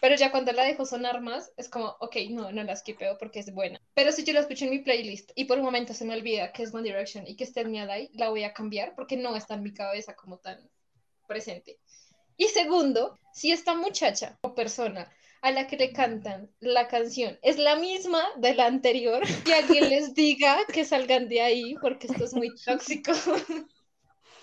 [0.00, 3.40] pero ya cuando la dejo sonar más, es como, ok, no, no la skipeo porque
[3.40, 3.80] es buena.
[3.94, 6.52] Pero si yo la escucho en mi playlist y por un momento se me olvida
[6.52, 8.94] que es One Direction y que es Tell Me a Lie, la voy a cambiar
[8.96, 10.70] porque no está en mi cabeza como tan
[11.26, 11.78] presente.
[12.36, 15.10] Y segundo, si esta muchacha o persona
[15.42, 19.88] a la que le cantan la canción es la misma de la anterior, que alguien
[19.88, 23.12] les diga que salgan de ahí porque esto es muy tóxico.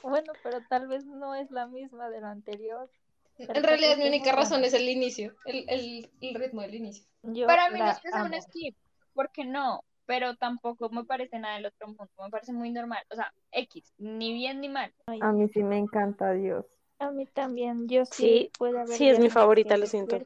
[0.01, 2.89] Bueno, pero tal vez no es la misma de la anterior.
[3.37, 7.05] En realidad mi única razón es el inicio, el, el- el ritmo del inicio.
[7.23, 8.75] Yo Para mí no es que sea un skip,
[9.13, 13.15] porque no, pero tampoco me parece nada del otro mundo, me parece muy normal, o
[13.15, 14.91] sea, X, ni bien ni mal.
[15.21, 16.65] A mí sí me encanta Dios.
[16.97, 20.17] A mí también, yo sí, Sí, puede haber sí, es mi favorita, lo siento.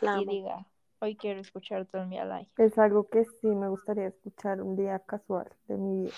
[0.00, 0.68] La Y diga,
[1.00, 2.48] hoy quiero escuchar Tell Me a Lie.
[2.58, 6.14] Es algo que sí me gustaría escuchar un día casual de mi vida.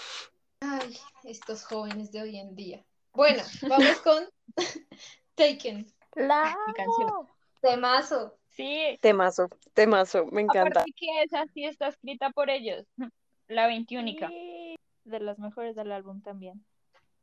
[0.60, 2.84] Ay, estos jóvenes de hoy en día.
[3.14, 4.24] Bueno, vamos con
[5.36, 5.86] Taken.
[6.16, 7.28] ¡La canción.
[7.62, 8.36] Temazo.
[8.56, 10.80] Sí, Temazo, temazo, me encanta.
[10.80, 12.86] aparte que esa sí está escrita por ellos,
[13.48, 14.28] la 21.
[14.28, 16.64] Sí, De las mejores del álbum también.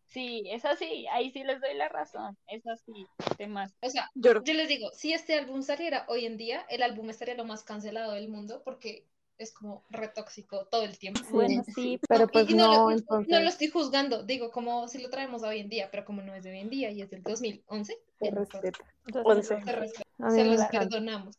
[0.08, 3.74] Sí, esa sí, ahí sí les doy la razón, esa sí, temas.
[3.82, 4.44] O sea, Lloro.
[4.44, 7.64] yo les digo, si este álbum saliera hoy en día, el álbum estaría lo más
[7.64, 9.08] cancelado del mundo porque
[9.40, 11.22] es como retóxico todo el tiempo.
[11.32, 15.02] Bueno, Sí, Pero pues y no, lo, no entonces lo estoy juzgando, digo, como si
[15.02, 17.02] lo traemos a hoy en día, pero como no es de hoy en día y
[17.02, 18.80] es del 2011, se no respeta.
[19.08, 19.64] entonces Once.
[19.66, 21.36] Se respeta, A mí se los encanta perdonamos.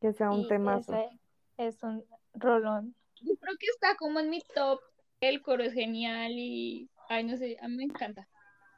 [0.00, 0.92] que sea un temazo.
[1.56, 2.94] es un rolón.
[3.22, 4.80] Yo creo que está como en mi top,
[5.20, 8.28] el coro es genial y, ay, no sé, a mí me encanta.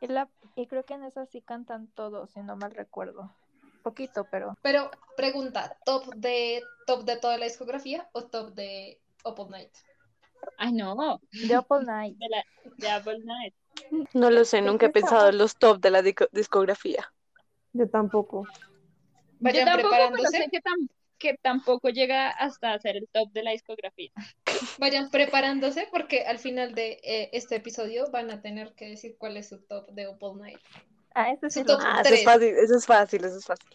[0.00, 3.34] Y, la, y creo que en esa sí cantan todos, si no mal recuerdo.
[3.82, 9.50] Poquito, pero Pero pregunta, ¿top de, top de toda la discografía o top de Opal
[9.50, 9.70] Night?
[10.56, 12.16] Ay, no, The Apple Night.
[12.18, 12.44] de la
[12.76, 13.54] de Apple Night.
[14.14, 17.12] No lo sé, nunca he Porque pensado en los top de la disco- discografía.
[17.72, 18.46] Yo tampoco.
[19.40, 23.30] Vayan Yo tampoco, pero preparándose, sé que, tam- que tampoco llega hasta ser el top
[23.32, 24.10] de la discografía.
[24.78, 29.36] vayan preparándose porque al final de eh, este episodio van a tener que decir cuál
[29.36, 30.60] es su top de Opal Night.
[31.14, 33.44] Ah, ese sí Su lo top Ah, eso es fácil, eso es fácil, eso es
[33.44, 33.68] fácil.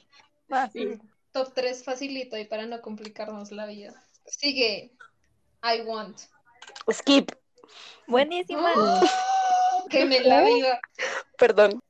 [0.47, 1.01] fácil.
[1.31, 3.93] Top 3 facilito y para no complicarnos la vida.
[4.25, 4.91] Sigue
[5.63, 6.19] I Want.
[6.91, 7.31] Skip,
[8.07, 8.71] Buenísima.
[8.75, 9.01] ¡Oh!
[9.89, 10.79] Que me la viva.
[11.37, 11.82] perdón.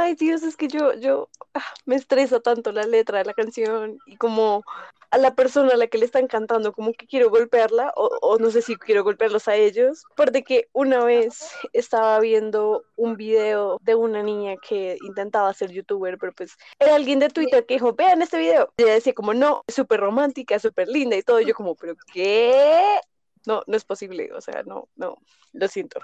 [0.00, 3.98] Ay, Dios, es que yo, yo, ah, me estresa tanto la letra de la canción
[4.06, 4.62] y como
[5.10, 8.38] a la persona a la que le están cantando, como que quiero golpearla o, o
[8.38, 10.04] no sé si quiero golpearlos a ellos.
[10.16, 16.16] Porque que una vez estaba viendo un video de una niña que intentaba ser youtuber,
[16.16, 18.72] pero pues era alguien de Twitter que dijo, vean este video.
[18.76, 21.40] Y ella decía como, no, es súper romántica, súper linda y todo.
[21.40, 23.00] Y yo como, pero ¿qué?
[23.46, 25.16] No, no es posible, o sea, no, no,
[25.52, 26.00] lo siento.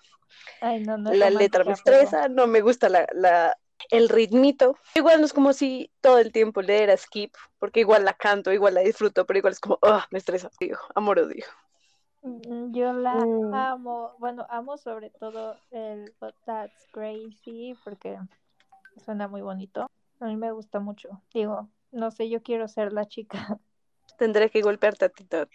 [0.60, 3.56] Ay, no, no La letra me estresa, no me gusta la, la,
[3.90, 4.76] el ritmito.
[4.94, 8.52] Igual no es como si todo el tiempo le diera skip, porque igual la canto,
[8.52, 11.44] igual la disfruto, pero igual es como, ah, me estresa, digo, amor odio.
[12.22, 13.54] Mm, Yo la Mm.
[13.54, 18.18] amo, bueno, amo sobre todo el But That's Crazy porque
[19.04, 19.90] suena muy bonito.
[20.20, 21.22] A mí me gusta mucho.
[21.32, 23.58] Digo, no sé, yo quiero ser la chica.
[24.16, 25.50] Tendré que golpearte a ti, Tot.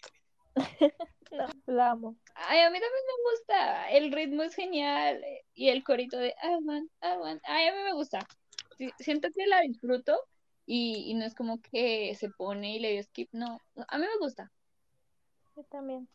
[1.31, 2.15] No, la amo.
[2.47, 3.89] Ay, a mí también me gusta.
[3.91, 5.23] El ritmo es genial.
[5.23, 7.41] eh, Y el corito de I want, I want.
[7.45, 8.25] Ay, a mí me gusta.
[8.77, 10.19] Sí, Siento que la disfruto
[10.65, 13.29] y, y no es como que se pone y le dio skip.
[13.33, 14.51] No, a mí me gusta.
[15.55, 16.07] Yo también.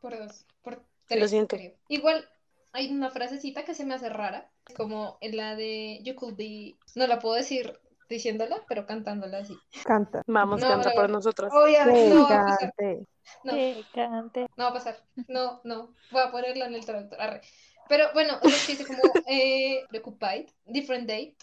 [0.00, 1.56] Por dos, por tres, siento.
[1.56, 1.74] creo.
[1.88, 2.28] Igual
[2.72, 6.74] hay una frasecita que se me hace rara, como en la de You could be,
[6.96, 9.56] no la puedo decir diciéndola, pero cantándola así.
[9.84, 10.22] Canta.
[10.26, 11.50] Vamos, No, canta por nosotros.
[11.52, 13.06] Obviamente Que no va a pasar, cante.
[13.44, 14.46] no, Que cante.
[14.56, 14.96] no va a pasar,
[15.28, 17.20] no, no, voy a ponerla en el traductor.
[17.20, 17.40] arre.
[17.88, 21.36] Pero bueno, es que dice como eh, preoccupied, different day,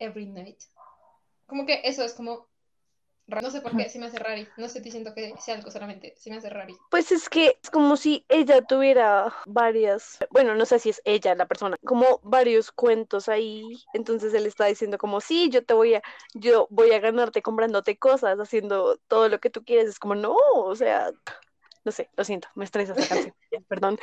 [0.00, 0.60] every night.
[1.46, 2.47] Como que eso es como,
[3.28, 6.14] no sé por qué, se me hace rari, no estoy diciendo que sea algo solamente,
[6.16, 6.74] se me hace rari.
[6.90, 11.34] Pues es que es como si ella tuviera varias, bueno, no sé si es ella
[11.34, 13.82] la persona, como varios cuentos ahí.
[13.92, 16.02] Entonces él está diciendo como, sí, yo te voy a,
[16.34, 19.90] yo voy a ganarte comprándote cosas, haciendo todo lo que tú quieres.
[19.90, 21.12] Es como, no, o sea,
[21.84, 23.34] no sé, lo siento, me estresa esa canción.
[23.68, 23.98] Perdón.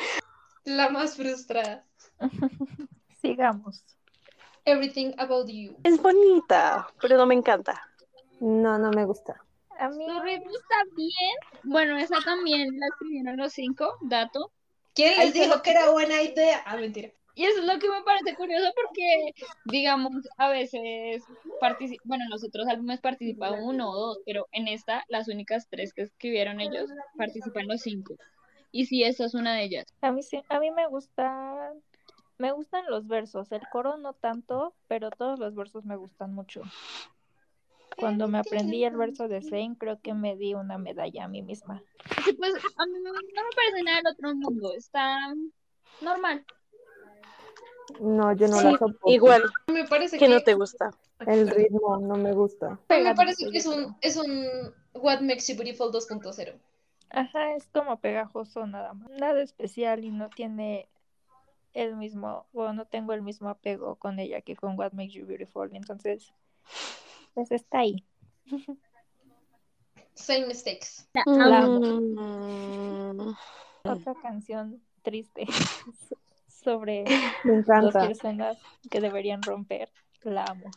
[0.66, 1.86] La más frustrada.
[3.22, 3.84] Sigamos.
[4.66, 5.76] Everything about you.
[5.84, 7.88] Es bonita, pero no me encanta.
[8.40, 9.42] No, no me gusta.
[9.80, 11.62] A mí Su ritmo está bien.
[11.64, 14.52] Bueno, esa también la escribieron los cinco, dato.
[14.94, 16.64] ¿Quién les dijo que era buena idea?
[16.66, 17.12] Ah, mentira.
[17.38, 19.34] Y eso es lo que me parece curioso porque,
[19.66, 21.22] digamos, a veces,
[22.06, 25.94] bueno, en los otros álbumes participa uno o dos, pero en esta, las únicas tres
[25.94, 28.16] que escribieron ellos, participan los cinco.
[28.72, 29.86] Y sí, esa es una de ellas.
[30.02, 31.84] A mí sí, a mí me gustan,
[32.38, 36.62] me gustan los versos, el coro no tanto, pero todos los versos me gustan mucho.
[37.96, 41.42] Cuando me aprendí el verso de Zayn, creo que me di una medalla a mí
[41.42, 41.84] misma.
[42.24, 45.34] Sí, pues a mí no me parece nada del otro mundo, está
[46.02, 46.46] normal.
[48.00, 48.98] No, yo no Sí, la soporto.
[49.12, 50.92] igual, Me parece que que no te gusta.
[51.26, 52.80] El ritmo no me gusta.
[52.90, 54.46] Me parece que es un, es un
[54.94, 56.60] What Makes You Beautiful 2.0.
[57.10, 59.10] Ajá, es como pegajoso nada más.
[59.12, 60.90] Nada especial y no tiene
[61.74, 65.26] el mismo, o no tengo el mismo apego con ella que con What Makes You
[65.26, 65.70] Beautiful.
[65.74, 66.34] Entonces,
[67.36, 68.04] pues está ahí.
[70.16, 71.08] Same mistakes.
[71.26, 71.80] La amo.
[72.02, 73.36] Mm,
[73.84, 75.46] Otra canción triste
[76.48, 77.04] sobre
[77.44, 78.58] Me dos personas
[78.90, 79.92] que deberían romper.
[80.24, 80.72] La amo.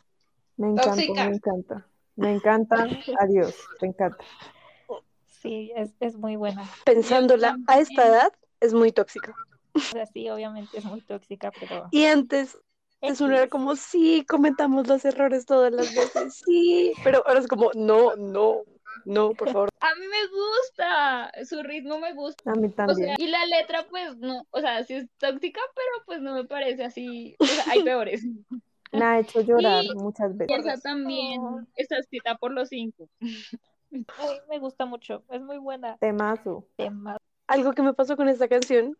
[0.56, 1.24] me encanta, Tóxica.
[1.24, 1.86] me encanta.
[2.16, 2.86] Me encanta.
[3.20, 4.24] Adiós, me encanta.
[5.26, 6.68] Sí, es, es muy buena.
[6.84, 9.34] Pensándola a esta edad es muy tóxica.
[9.72, 12.58] O sea, sí, obviamente es muy tóxica, pero Y antes,
[13.02, 17.46] antes uno era como, sí, cometamos los errores todas las veces, sí, pero ahora es
[17.46, 18.62] como, no, no,
[19.04, 19.68] no, por favor.
[19.80, 22.50] A mí me gusta, su ritmo me gusta.
[22.50, 22.96] A mí O también.
[22.96, 26.44] sea, y la letra, pues no, o sea, sí es tóxica, pero pues no me
[26.44, 27.36] parece así.
[27.38, 28.24] O sea, hay peores.
[28.90, 30.58] Me ha hecho llorar Y- muchas Y veces.
[30.66, 31.60] esa también Oh.
[31.76, 33.08] está escrita por los cinco.
[33.20, 35.22] Ay, me gusta mucho.
[35.30, 35.96] Es muy buena.
[35.98, 36.66] Temazo.
[36.76, 37.16] Tema.
[37.46, 38.94] Algo que me pasó con esta canción,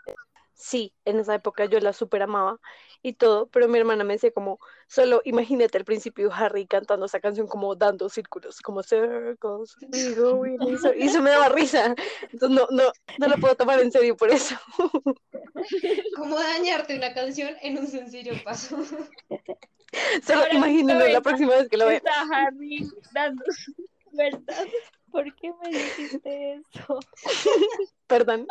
[0.59, 2.61] sí, en esa época yo la super amaba
[3.01, 7.21] y todo, pero mi hermana me decía como, solo imagínate al principio Harry cantando esa
[7.21, 11.49] canción como dando círculos, como circles, we go in a circle", y eso me daba
[11.49, 11.95] risa,
[12.31, 14.57] entonces no, no, no lo puedo tomar en serio por eso.
[16.17, 18.79] ¿Cómo dañarte una canción en un sencillo paso?
[20.27, 21.99] Solo lo la próxima vez que lo vean.
[21.99, 23.45] Está Harry dando
[24.19, 24.67] vueltas.
[25.11, 26.99] ¿Por qué me dijiste eso?
[28.07, 28.47] Perdón.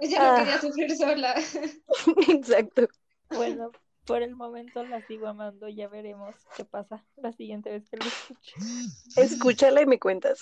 [0.00, 0.36] Ella no Ah.
[0.38, 1.34] quería sufrir sola.
[2.28, 2.88] Exacto.
[3.30, 3.70] Bueno,
[4.04, 5.68] por el momento la sigo amando.
[5.68, 8.54] Ya veremos qué pasa la siguiente vez que lo escuche.
[9.16, 10.40] Escúchala y me cuentas.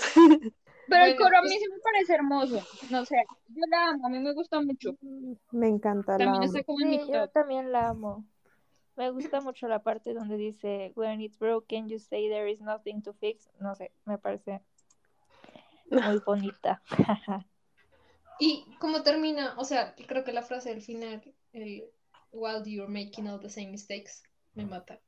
[0.88, 2.60] Pero el coro a pues- mí sí me parece hermoso.
[2.90, 3.16] No sé,
[3.48, 4.96] yo la amo, a mí me gusta mucho.
[5.52, 6.44] Me encanta, la También amo.
[6.44, 8.24] está como en mi Sí, yo también la amo.
[8.96, 13.02] Me gusta mucho la parte donde dice When it's broken, you say there is nothing
[13.02, 13.48] to fix.
[13.60, 14.60] No sé, me parece
[15.90, 16.82] muy bonita.
[18.38, 19.54] ¿Y cómo termina?
[19.58, 21.84] O sea, creo que la frase del final, el
[22.32, 24.22] While you're making all the same mistakes,
[24.54, 25.00] me mata.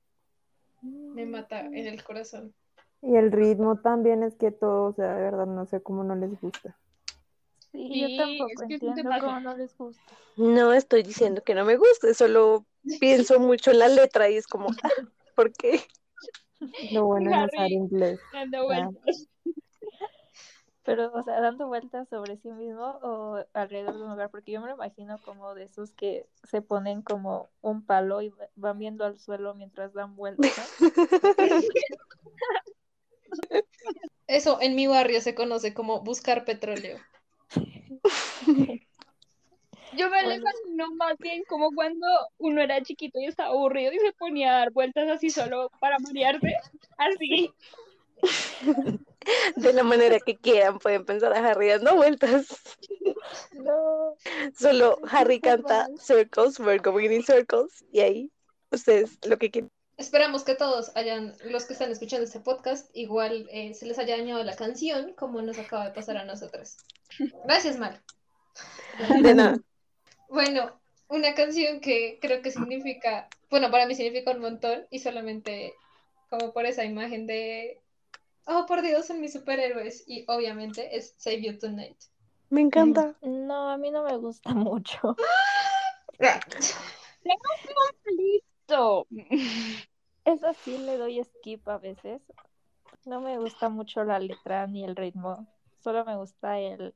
[0.82, 2.54] Me mata en el corazón.
[3.02, 6.14] Y el ritmo también es que todo, o sea, de verdad no sé cómo no
[6.14, 6.76] les gusta.
[7.72, 10.12] Sí, Sí, yo tampoco es que entiendo cómo no les gusta.
[10.36, 12.64] No estoy diciendo que no me guste, solo
[13.00, 14.90] pienso mucho en la letra y es como, ah,
[15.34, 15.80] ¿por qué?
[16.92, 18.20] Lo bueno es no usar inglés.
[18.32, 19.28] Dando vueltas.
[20.82, 24.60] Pero, o sea, dando vueltas sobre sí mismo o alrededor de un lugar, porque yo
[24.60, 29.04] me lo imagino como de esos que se ponen como un palo y van viendo
[29.04, 30.56] al suelo mientras dan vueltas.
[30.80, 30.88] ¿no?
[34.28, 36.98] Eso en mi barrio se conoce como buscar petróleo.
[39.96, 40.42] Yo me lo Bueno.
[40.42, 42.06] imagino más bien como cuando
[42.38, 45.98] uno era chiquito y estaba aburrido y se ponía a dar vueltas así solo para
[45.98, 46.56] marearse.
[46.98, 47.52] Así.
[49.56, 52.46] De la manera que quieran, pueden pensar a Harry dando vueltas.
[53.52, 54.14] No,
[54.56, 55.88] Solo Harry canta.
[55.98, 58.30] Circles, we're going in circles, y ahí
[58.70, 59.70] ustedes lo que quieran.
[59.96, 64.16] Esperamos que todos hayan, los que están escuchando este podcast, igual eh, se les haya
[64.16, 66.76] dañado la canción, como nos acaba de pasar a nosotros.
[67.44, 68.02] Gracias, Mar.
[69.22, 69.58] De nada.
[70.28, 70.72] Bueno,
[71.08, 75.74] una canción que creo que significa, bueno, para mí significa un montón y solamente
[76.30, 77.80] como por esa imagen de,
[78.46, 81.96] oh, por Dios, son mis superhéroes y obviamente es Save You Tonight.
[82.50, 83.16] Me encanta.
[83.22, 85.16] no, a mí no me gusta mucho.
[88.04, 89.06] Listo.
[90.24, 92.22] Eso sí le doy skip a veces.
[93.04, 95.46] No me gusta mucho la letra ni el ritmo.
[95.78, 96.94] Solo me gusta el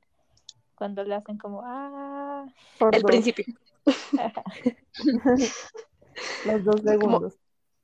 [0.80, 2.46] cuando le hacen como ah.
[2.78, 3.44] Por El dos, principio.
[6.46, 7.34] los dos segundos.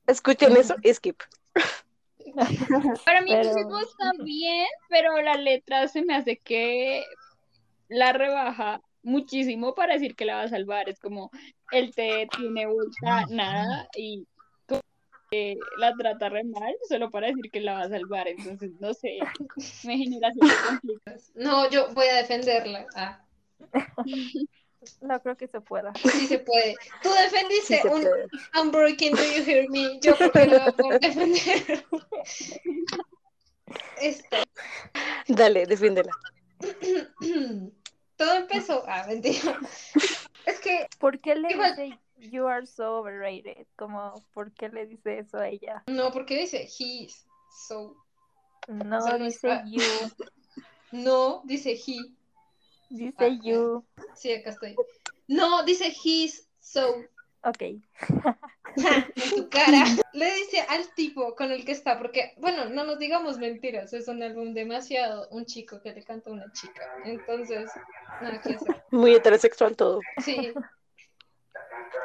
[0.07, 1.21] Escuchen eso, skip.
[3.05, 7.03] Para mí Pero- el ritmo está bien, pero la letra se me hace que
[7.87, 10.89] la rebaja muchísimo para decir que la va a salvar.
[10.89, 11.29] Es como
[11.71, 14.25] el te tiene vuelta nada y
[15.29, 18.27] que la trata re mal solo para decir que la va a salvar.
[18.27, 19.17] Entonces, no sé,
[19.83, 21.11] me genera cierto conflicto.
[21.35, 22.85] No, yo voy a defenderla.
[22.95, 23.23] Ah,
[25.01, 25.91] No creo que se pueda.
[25.95, 26.75] sí se puede.
[27.03, 28.27] Tú Sí defendiste se un puede.
[28.61, 29.99] Unbroken, do you hear me?
[30.01, 31.85] Yo porque no voy a defender.
[34.01, 34.37] Esto.
[35.27, 36.11] Dale, defiéndela.
[38.15, 38.83] Todo empezó.
[38.87, 39.59] Ah, mentira.
[40.45, 43.65] Es que ¿Por qué le Igual- dice you are so overrated?
[43.75, 45.83] Como, ¿por qué le dice eso a ella?
[45.87, 47.25] no, porque dice he's
[47.67, 47.95] so.
[48.67, 49.63] No, dice ah.
[49.65, 49.81] you,
[50.91, 51.97] No, dice he.
[52.89, 53.83] dice Ah, you.
[54.15, 54.75] Sí, acá estoy.
[55.27, 56.95] No, dice he's so
[57.43, 57.61] Ok.
[58.75, 59.85] en tu cara.
[60.13, 64.07] Le dice al tipo con el que está, porque, bueno, no nos digamos mentiras, es
[64.07, 66.83] un álbum demasiado un chico que le canta a una chica.
[67.05, 67.71] Entonces,
[68.21, 68.83] nada que hacer.
[68.91, 70.01] Muy heterosexual todo.
[70.23, 70.51] Sí.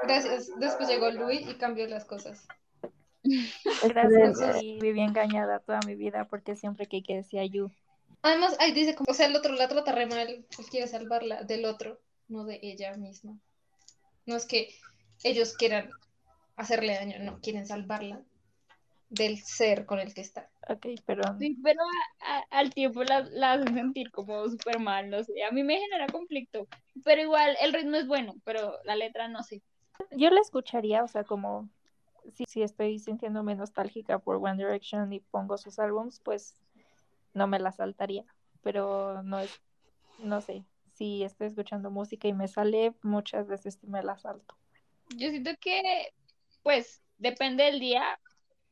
[0.02, 0.50] Gracias.
[0.58, 2.46] Después llegó Louis y cambió las cosas.
[3.82, 7.70] Gracias, y viví engañada toda mi vida porque siempre que que decía you.
[8.22, 11.42] Además, ahí dice, como, o sea, el otro la trata re mal, él quiere salvarla
[11.42, 13.38] del otro, no de ella misma.
[14.26, 14.74] No es que
[15.24, 15.90] ellos quieran
[16.56, 18.22] hacerle daño, no, quieren salvarla
[19.08, 20.48] del ser con el que está.
[20.68, 21.80] Ok, pero Sí, pero
[22.20, 25.42] a- a- al tiempo la, la hacen sentir como súper mal, no sé.
[25.42, 26.68] A mí me genera conflicto.
[27.04, 29.60] Pero igual el ritmo es bueno, pero la letra no sé.
[30.10, 31.68] Yo la escucharía, o sea, como
[32.32, 36.56] si, si estoy sintiéndome nostálgica por One Direction y pongo sus álbums, pues
[37.34, 38.24] no me la saltaría.
[38.62, 39.60] Pero no es,
[40.18, 44.56] no sé, si estoy escuchando música y me sale, muchas veces me la salto.
[45.16, 46.12] Yo siento que,
[46.62, 48.20] pues, depende del día,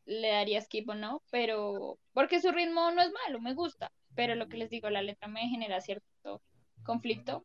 [0.07, 3.93] le daría skip o no, pero porque su ritmo no es malo, me gusta.
[4.15, 6.43] Pero lo que les digo, la letra me genera cierto
[6.85, 7.45] conflicto.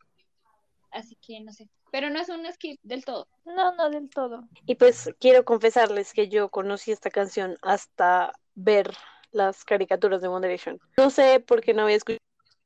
[0.96, 1.68] Así que no sé.
[1.92, 3.28] Pero no es un skip del todo.
[3.44, 4.48] No, no del todo.
[4.66, 8.96] Y pues quiero confesarles que yo conocí esta canción hasta ver
[9.32, 10.80] las caricaturas de One Direction.
[10.98, 12.22] No sé por qué no había escuchado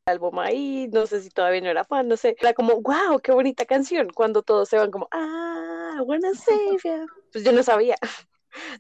[0.06, 2.36] el álbum ahí, no sé si todavía no era fan, no sé.
[2.40, 7.06] Era como, wow, qué bonita canción, cuando todos se van como, ah, wanna save ya.
[7.32, 7.96] Pues yo no sabía,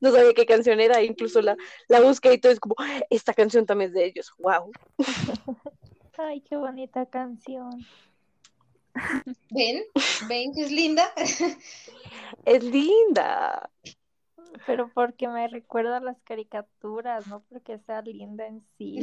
[0.01, 2.75] no sabía qué canción era, incluso la, la busqué y todo es como,
[3.09, 4.71] esta canción también es de ellos, wow.
[6.19, 7.69] Ay, qué bonita canción.
[9.49, 9.83] ¿Ven?
[10.27, 11.11] ¿Ven que es linda?
[12.45, 13.69] Es linda.
[14.65, 19.01] Pero porque me recuerda a las caricaturas, no porque sea linda en sí.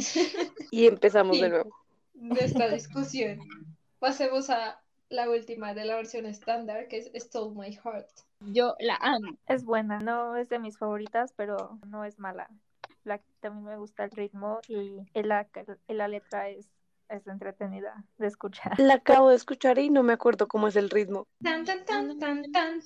[0.71, 1.71] Y empezamos de nuevo.
[2.15, 3.41] de esta discusión.
[3.99, 8.09] Pasemos a la última de la versión estándar, que es Stole My Heart.
[8.41, 9.37] Yo la amo.
[9.47, 12.49] Es buena, no es de mis favoritas, pero no es mala.
[13.05, 15.49] La, también me gusta el ritmo y la,
[15.89, 16.69] la letra es,
[17.09, 18.79] es entretenida de escuchar.
[18.79, 21.27] La acabo de escuchar y no me acuerdo cómo es el ritmo.
[21.43, 22.81] Tan, tan, tan, tan, tan.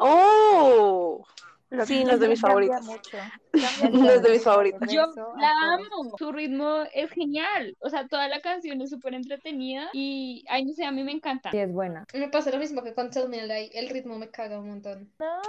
[0.00, 1.24] ¡Oh!
[1.70, 2.84] Lo Sí, no es de mis cambia favoritas.
[2.84, 3.18] mucho.
[3.52, 4.80] Cambia No es de mis favoritas.
[4.80, 5.06] de Yo
[5.38, 6.16] la amo.
[6.18, 7.76] Su ritmo es genial.
[7.80, 9.90] O sea, toda la canción es súper entretenida.
[9.92, 11.50] Y, ay, no sé, a mí me encanta.
[11.50, 12.04] Sí, es buena.
[12.14, 14.68] Me pasa lo mismo que con Tell Me a Lie, el ritmo me caga un
[14.68, 15.12] montón.
[15.18, 15.40] No,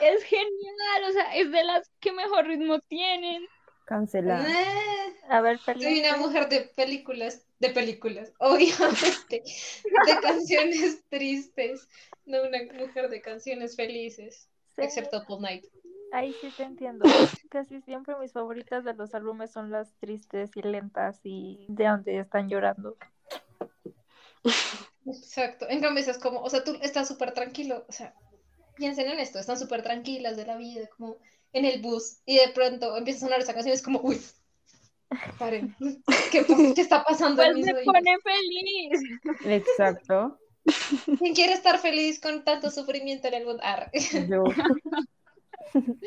[0.00, 1.04] Es genial.
[1.08, 3.46] O sea, es de las que mejor ritmo tienen.
[3.84, 4.48] Cancelada.
[4.48, 9.42] Eh, a ver, soy una mujer de películas, de películas, obviamente,
[10.06, 11.88] de canciones tristes,
[12.26, 15.64] no una mujer de canciones felices, Sí, excepto Paul Night.
[16.12, 17.04] ahí sí te entiendo.
[17.48, 22.18] Casi siempre mis favoritas de los álbumes son las tristes y lentas y de donde
[22.18, 22.96] están llorando.
[25.06, 25.66] Exacto.
[25.68, 28.14] En cambio, es como, o sea, tú estás súper tranquilo, o sea,
[28.76, 31.16] piensen en esto, están súper tranquilas de la vida, como
[31.52, 34.20] en el bus, y de pronto empieza a sonar esa canción, es como, uy,
[35.38, 35.74] paren,
[36.32, 37.82] ¿qué, está pasando Pues oídos?
[37.84, 39.00] pone feliz.
[39.46, 40.38] Exacto.
[41.18, 43.62] ¿Quién quiere estar feliz con tanto sufrimiento en el mundo?
[44.28, 44.44] Yo.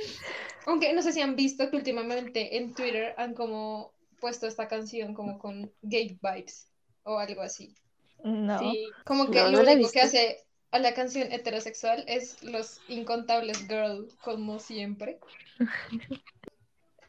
[0.66, 5.14] Aunque no sé si han visto que últimamente en Twitter han como puesto esta canción
[5.14, 6.72] como con gay vibes
[7.04, 7.76] o algo así.
[8.24, 8.58] No.
[8.60, 8.90] Sí.
[9.06, 13.68] Como que No, lo no único que hace a la canción heterosexual es los incontables
[13.68, 15.20] girl, como siempre.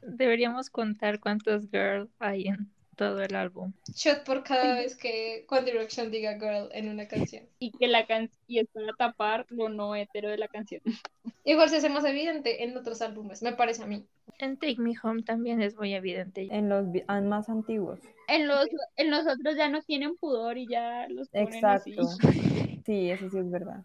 [0.03, 3.73] Deberíamos contar cuántos girls hay en todo el álbum.
[3.95, 7.47] Shot por cada vez que One Direction diga girl en una canción.
[7.59, 10.83] Y que la can y es para tapar lo no hetero de la canción.
[11.45, 14.05] Igual se hace más evidente en otros álbumes, me parece a mí.
[14.41, 16.49] En Take Me Home también es muy evidente.
[16.51, 18.01] En los ah, más antiguos.
[18.29, 22.03] En los, en los otros ya no tienen pudor y ya los ponen Exacto.
[22.03, 22.19] así.
[22.89, 23.85] Sí, eso sí es verdad.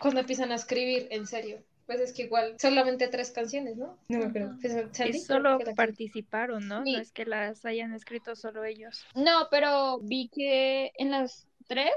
[0.00, 1.62] Cuando empiezan a escribir, en serio.
[1.84, 3.98] Pues es que igual, solamente tres canciones, ¿no?
[4.08, 4.56] No me acuerdo.
[4.62, 6.82] Pues, Y Sandy, solo participaron, ¿no?
[6.82, 6.92] Sí.
[6.94, 9.04] No es que las hayan escrito solo ellos.
[9.14, 11.90] No, pero vi que en las tres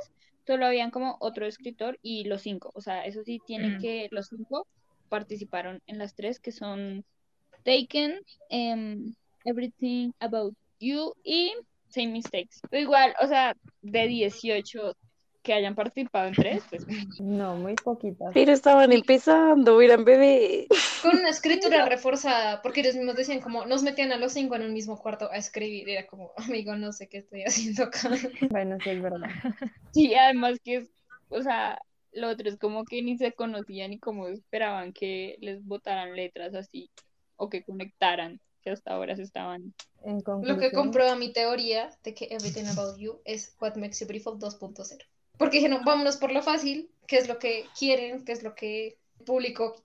[0.45, 2.69] solo habían como otro escritor y los cinco.
[2.73, 3.79] O sea, eso sí, tienen Mm.
[3.79, 4.67] que los cinco
[5.07, 7.05] participaron en las tres que son
[7.63, 8.19] Taken,
[8.49, 9.13] em,
[9.45, 11.53] Everything About You y
[11.88, 12.59] Same Mistakes.
[12.69, 14.97] Pero igual, o sea, de 18
[15.45, 16.85] que hayan participado en tres, pues
[17.21, 18.31] No, muy poquitas.
[18.33, 20.67] Pero estaban empezando, eran bebés.
[21.01, 24.63] Con una escritura reforzada, porque ellos mismos decían como, nos metían a los cinco en
[24.63, 28.09] un mismo cuarto a escribir, era como, amigo, no sé qué estoy haciendo acá.
[28.49, 29.29] Bueno, sí es verdad.
[29.93, 30.89] sí, además que es,
[31.29, 31.79] o sea,
[32.11, 36.55] lo otro es como que ni se conocían y como esperaban que les botaran letras
[36.55, 36.89] así
[37.35, 42.15] o que conectaran, que hasta ahora se estaban En Lo que comprueba mi teoría de
[42.15, 45.05] que Everything About You es What Makes You Beautiful 2.0.
[45.38, 48.97] porque dijeron, vámonos por lo fácil, qué es lo que quieren, qué es lo que
[49.19, 49.75] el público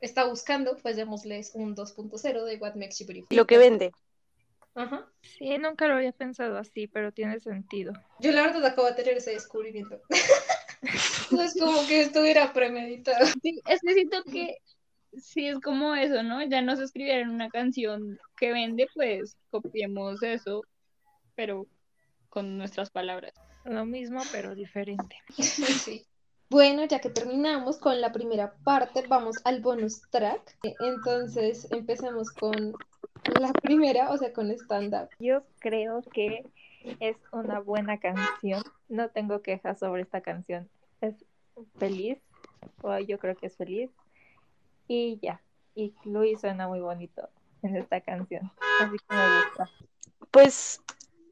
[0.00, 3.36] está buscando, pues démosles un 2.0 de What Makes You Beautiful.
[3.36, 3.92] Lo que vende.
[4.74, 5.06] Ajá.
[5.22, 7.94] Sí, nunca lo había pensado así, pero tiene sentido.
[8.20, 10.00] Yo la verdad acabo de tener ese descubrimiento.
[11.30, 13.26] no es como que estuviera premeditado.
[13.42, 14.58] Sí, es que siento que
[15.16, 16.42] sí es como eso, ¿no?
[16.44, 20.62] Ya nos escribieron una canción que vende, pues copiemos eso,
[21.34, 21.66] pero
[22.28, 23.32] con nuestras palabras.
[23.66, 25.16] Lo mismo, pero diferente.
[25.36, 26.06] Sí.
[26.48, 30.56] Bueno, ya que terminamos con la primera parte, vamos al bonus track.
[30.78, 32.72] Entonces, empecemos con
[33.40, 35.08] la primera, o sea, con stand-up.
[35.18, 36.46] Yo creo que
[37.00, 38.62] es una buena canción.
[38.88, 40.68] No tengo quejas sobre esta canción.
[41.00, 41.24] Es
[41.78, 42.18] feliz,
[42.80, 43.90] o yo creo que es feliz.
[44.86, 45.40] Y ya.
[45.74, 47.28] Y Luis suena muy bonito
[47.62, 48.52] en esta canción.
[48.80, 49.70] Así que me gusta.
[50.30, 50.80] Pues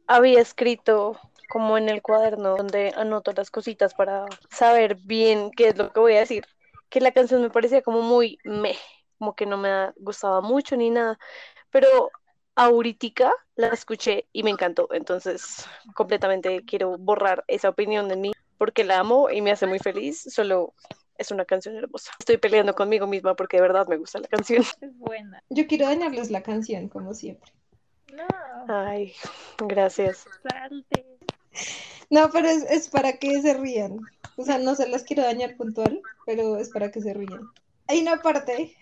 [0.09, 1.21] había escrito
[1.55, 6.01] como en el cuaderno donde anoto las cositas para saber bien qué es lo que
[6.01, 6.45] voy a decir.
[6.89, 8.77] Que la canción me parecía como muy meh,
[9.19, 11.17] como que no me gustaba mucho ni nada.
[11.71, 12.11] Pero
[12.57, 14.89] ahorita la escuché y me encantó.
[14.91, 19.79] Entonces, completamente quiero borrar esa opinión de mí porque la amo y me hace muy
[19.79, 20.27] feliz.
[20.35, 20.75] Solo
[21.19, 22.11] es una canción hermosa.
[22.19, 24.65] Estoy peleando conmigo misma porque de verdad me gusta la canción.
[24.81, 25.41] Es buena.
[25.51, 27.53] Yo quiero dañarles la canción, como siempre.
[28.13, 28.27] No,
[28.67, 29.13] Ay,
[29.69, 30.27] gracias.
[30.43, 31.14] salte.
[32.11, 33.99] No, pero es, es para que se rían.
[34.37, 37.49] O sea, no se las quiero dañar puntual, pero es para que se rían.
[37.87, 38.77] Hay una parte.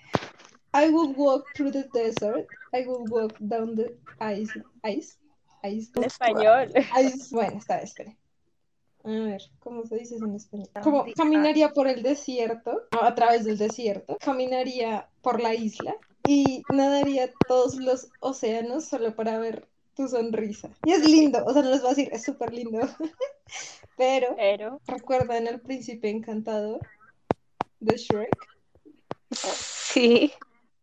[0.74, 2.48] I will walk through the desert.
[2.72, 4.52] I will walk down the ice.
[4.84, 5.18] Ice.
[5.62, 5.92] Ice.
[5.96, 6.72] En español.
[7.00, 7.28] Ice.
[7.30, 8.16] Bueno, está, espere.
[9.04, 10.68] A ver, ¿cómo se dice en español?
[10.82, 15.96] Como the caminaría por el desierto, a través del desierto, caminaría por la isla
[16.26, 20.70] y nadaría todos los océanos solo para ver tu sonrisa.
[20.84, 22.80] Y es lindo, o sea, no les voy a decir, es súper lindo.
[23.96, 26.80] Pero, Pero ¿recuerdan el príncipe encantador
[27.80, 28.34] de Shrek?
[29.30, 30.32] Sí.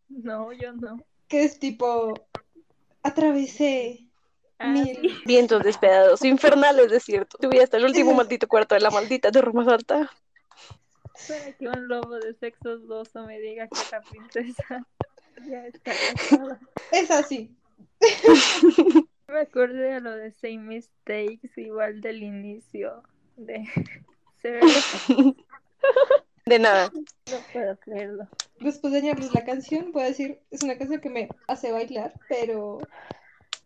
[0.08, 1.02] No, yo no.
[1.28, 2.14] Que es tipo,
[3.02, 4.06] atravesé
[4.58, 4.98] Ah, mil.
[5.00, 5.08] sí.
[5.26, 7.40] Vientos despiadados, infernales desiertos.
[7.42, 10.10] Subí hasta el último maldito cuarto de la maldita torre más alta.
[11.28, 14.86] Para que un lobo de sexo dudoso me diga que la princesa
[15.48, 16.60] ya está casada.
[16.92, 17.56] Es así.
[19.28, 23.02] Me acordé de lo de Same Mistakes, igual del inicio
[23.36, 23.64] de.
[26.46, 26.90] De nada.
[26.92, 28.28] No puedo creerlo.
[28.58, 32.12] Después de dañarles la canción, voy a decir, es una canción que me hace bailar,
[32.28, 32.80] pero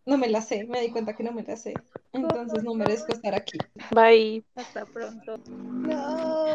[0.05, 1.73] no me la sé, me di cuenta que no me la sé.
[2.13, 3.59] Entonces no merezco estar aquí.
[3.91, 4.45] Bye.
[4.55, 5.39] Hasta pronto.
[5.49, 6.47] No.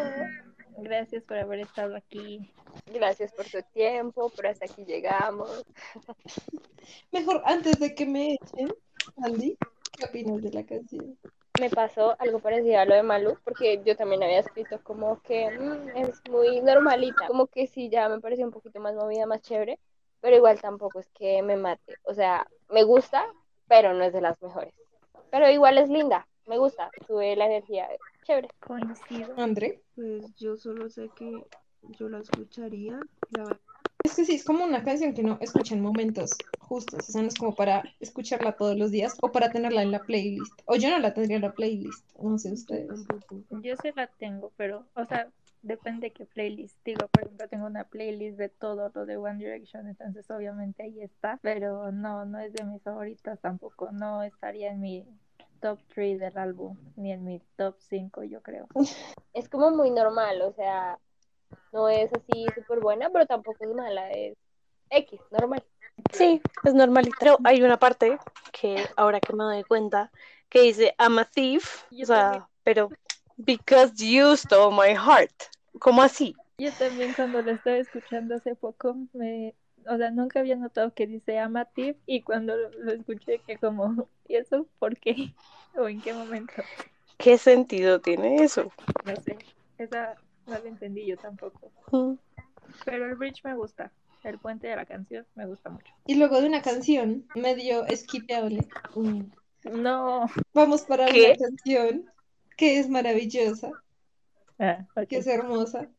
[0.77, 2.53] Gracias por haber estado aquí.
[2.85, 5.63] gracias por tu tiempo, pero hasta aquí llegamos.
[7.11, 8.73] Mejor antes de que me echen,
[9.17, 9.57] Andy,
[9.97, 11.17] ¿qué opinas de la canción?
[11.59, 15.49] me pasó algo parecido a lo de Malu, porque yo también había escrito como que
[15.51, 19.41] mm, es muy normalita, como que sí, ya me pareció un poquito más movida, más
[19.41, 19.77] chévere,
[20.21, 23.25] pero igual tampoco es que me mate, o sea, me gusta,
[23.67, 24.73] pero no es de las mejores.
[25.31, 27.87] Pero igual es linda, me gusta, sube la energía,
[28.23, 28.49] chévere.
[28.59, 29.33] Coincido.
[29.37, 29.81] André.
[29.95, 31.45] Pues yo solo sé que
[31.97, 32.99] yo la escucharía.
[33.29, 33.57] La...
[34.03, 37.21] Es que sí, es como una canción que no escucha en momentos justos, o sea,
[37.21, 40.53] no es como para escucharla todos los días o para tenerla en la playlist.
[40.65, 43.05] O yo no la tendría en la playlist, no sé ustedes.
[43.61, 45.29] Yo sí la tengo, pero, o sea,
[45.61, 46.77] depende de qué playlist.
[46.85, 51.01] Digo, por ejemplo, tengo una playlist de todo lo de One Direction, entonces obviamente ahí
[51.01, 53.91] está, pero no, no es de mis favoritas tampoco.
[53.91, 55.05] No estaría en mi
[55.59, 58.67] top 3 del álbum, ni en mi top 5, yo creo.
[59.33, 60.97] Es como muy normal, o sea,
[61.71, 64.35] no es así súper buena, pero tampoco es mala, es
[64.89, 65.63] X, normal.
[66.11, 67.15] Sí, es normalito.
[67.19, 68.17] Pero hay una parte
[68.51, 70.11] que ahora que me doy cuenta
[70.49, 72.89] que dice I'm a thief, Yo o sea, pero
[73.37, 75.31] because you stole my heart.
[75.79, 76.35] ¿Cómo así?
[76.57, 79.53] Yo también cuando lo estaba escuchando hace poco, me,
[79.89, 84.07] o sea, nunca había notado que dice Amativ y cuando lo, lo escuché que como,
[84.27, 85.33] ¿y eso por qué?
[85.75, 86.53] ¿O en qué momento?
[87.17, 88.71] ¿Qué sentido tiene eso?
[89.05, 89.37] No sé,
[89.77, 90.15] esa
[90.47, 91.71] no la entendí yo tampoco.
[91.91, 92.13] Mm.
[92.85, 93.91] Pero el bridge me gusta,
[94.23, 95.91] el puente de la canción me gusta mucho.
[96.05, 99.21] Y luego de una canción medio skipeable, mm,
[99.71, 101.31] No, vamos para ¿Qué?
[101.31, 102.05] una canción
[102.55, 103.71] que es maravillosa,
[104.59, 105.89] ah, que es hermosa.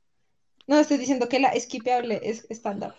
[0.66, 2.94] No estoy diciendo que la skipeable es stand-up.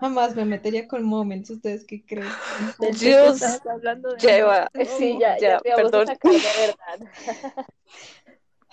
[0.00, 2.24] Jamás me metería con Moments, ¿ustedes qué creen?
[3.00, 4.68] Dios, hablando de ya iba.
[4.74, 6.06] Eh, Sí, ya, Ya, ya vamos perdón.
[6.06, 7.00] sacar de verdad.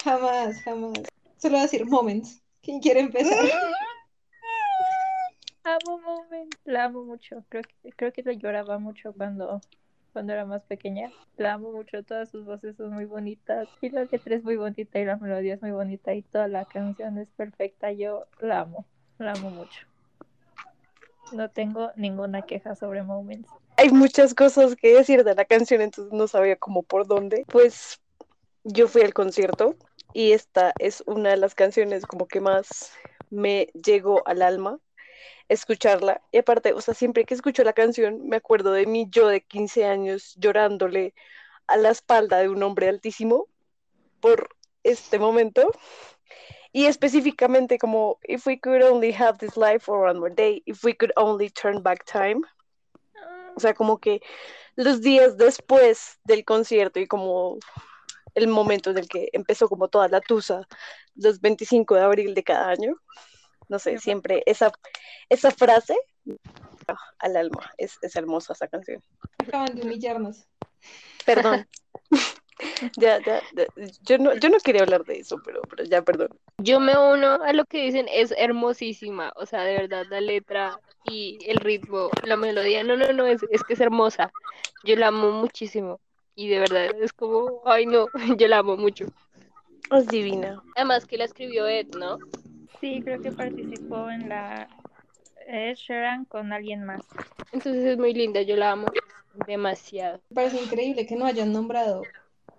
[0.03, 0.93] Jamás, jamás.
[1.37, 2.41] Solo decir Moments.
[2.61, 3.39] ¿Quién quiere empezar?
[5.63, 7.45] Amo Moment, la amo mucho.
[7.47, 9.61] Creo que, creo que la lloraba mucho cuando
[10.11, 11.11] cuando era más pequeña.
[11.37, 14.99] La amo mucho, todas sus voces son muy bonitas y la letra es muy bonita
[14.99, 17.91] y la melodía es muy bonita y toda la canción es perfecta.
[17.93, 18.85] Yo la amo,
[19.17, 19.87] la amo mucho.
[21.33, 23.49] No tengo ninguna queja sobre Moments.
[23.77, 27.45] Hay muchas cosas que decir de la canción, entonces no sabía cómo por dónde.
[27.47, 28.01] Pues
[28.63, 29.75] yo fui al concierto
[30.13, 32.93] y esta es una de las canciones como que más
[33.29, 34.79] me llegó al alma
[35.49, 36.21] escucharla.
[36.31, 39.41] Y aparte, o sea, siempre que escucho la canción, me acuerdo de mi yo de
[39.41, 41.13] 15 años llorándole
[41.67, 43.47] a la espalda de un hombre altísimo
[44.19, 45.71] por este momento.
[46.73, 50.83] Y específicamente como, if we could only have this life for one more day, if
[50.83, 52.41] we could only turn back time.
[53.55, 54.21] O sea, como que
[54.75, 57.59] los días después del concierto y como
[58.33, 60.67] el momento en el que empezó como toda la tusa,
[61.15, 62.95] los 25 de abril de cada año,
[63.69, 64.71] no sé, siempre esa,
[65.29, 65.95] esa frase
[67.19, 69.01] al alma, es, es hermosa esa canción.
[69.37, 70.47] Acaban de humillarnos.
[71.25, 71.67] Perdón.
[72.97, 73.65] ya, ya, ya,
[74.03, 76.29] yo no, yo no quería hablar de eso, pero, pero ya, perdón.
[76.57, 80.79] Yo me uno a lo que dicen, es hermosísima, o sea, de verdad, la letra
[81.03, 84.31] y el ritmo, la melodía, no, no, no, es, es que es hermosa.
[84.83, 85.99] Yo la amo muchísimo
[86.35, 88.07] y de verdad es como, ay no,
[88.37, 89.05] yo la amo mucho.
[89.91, 90.61] Es divina.
[90.75, 92.17] Además que la escribió Ed, ¿no?
[92.79, 94.67] Sí, creo que participó en la
[95.47, 97.01] Ed Sheeran con alguien más.
[97.51, 98.87] Entonces es muy linda, yo la amo
[99.47, 100.21] demasiado.
[100.29, 102.03] Me parece increíble que no hayan nombrado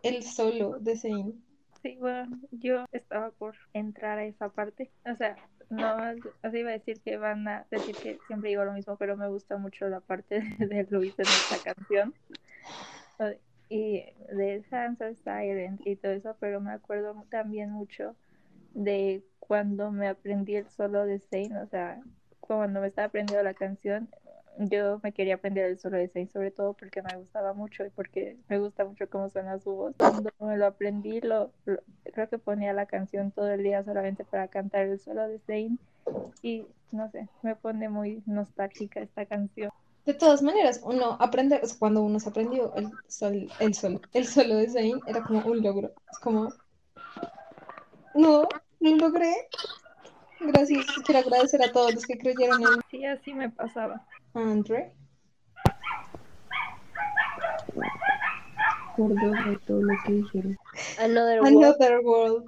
[0.04, 1.44] el solo de Zayn.
[1.82, 4.90] Sí, bueno, yo estaba por entrar a esa parte.
[5.10, 5.36] O sea,
[5.68, 5.96] no,
[6.42, 9.28] así iba a decir que van a decir que siempre digo lo mismo, pero me
[9.28, 12.14] gusta mucho la parte de Luis en esta canción.
[13.68, 18.14] Y de Sansa Silent y todo eso, pero me acuerdo también mucho
[18.74, 22.00] de cuando me aprendí el solo de Zayn, o sea,
[22.40, 24.08] cuando me estaba aprendiendo la canción,
[24.58, 27.90] yo me quería aprender el solo de Zayn, sobre todo porque me gustaba mucho y
[27.90, 29.94] porque me gusta mucho cómo suena su voz.
[29.96, 31.80] Cuando me lo aprendí, lo, lo-
[32.12, 35.78] creo que ponía la canción todo el día solamente para cantar el solo de Zayn
[36.42, 39.70] y no sé, me pone muy nostálgica esta canción.
[40.06, 44.00] De todas maneras, uno aprende, o sea, cuando uno se aprendió el sol, el sol,
[44.12, 45.92] el solo de Zayn era como un logro.
[46.12, 46.52] Es como,
[48.14, 48.46] no,
[48.80, 49.34] lo logré.
[50.40, 50.86] Gracias.
[51.04, 54.06] Quiero agradecer a todos los que creyeron en Sí, así me pasaba.
[54.34, 54.92] Andre.
[58.96, 60.56] De todo lo que dijeron.
[60.98, 61.56] Another World.
[61.56, 62.44] Another World.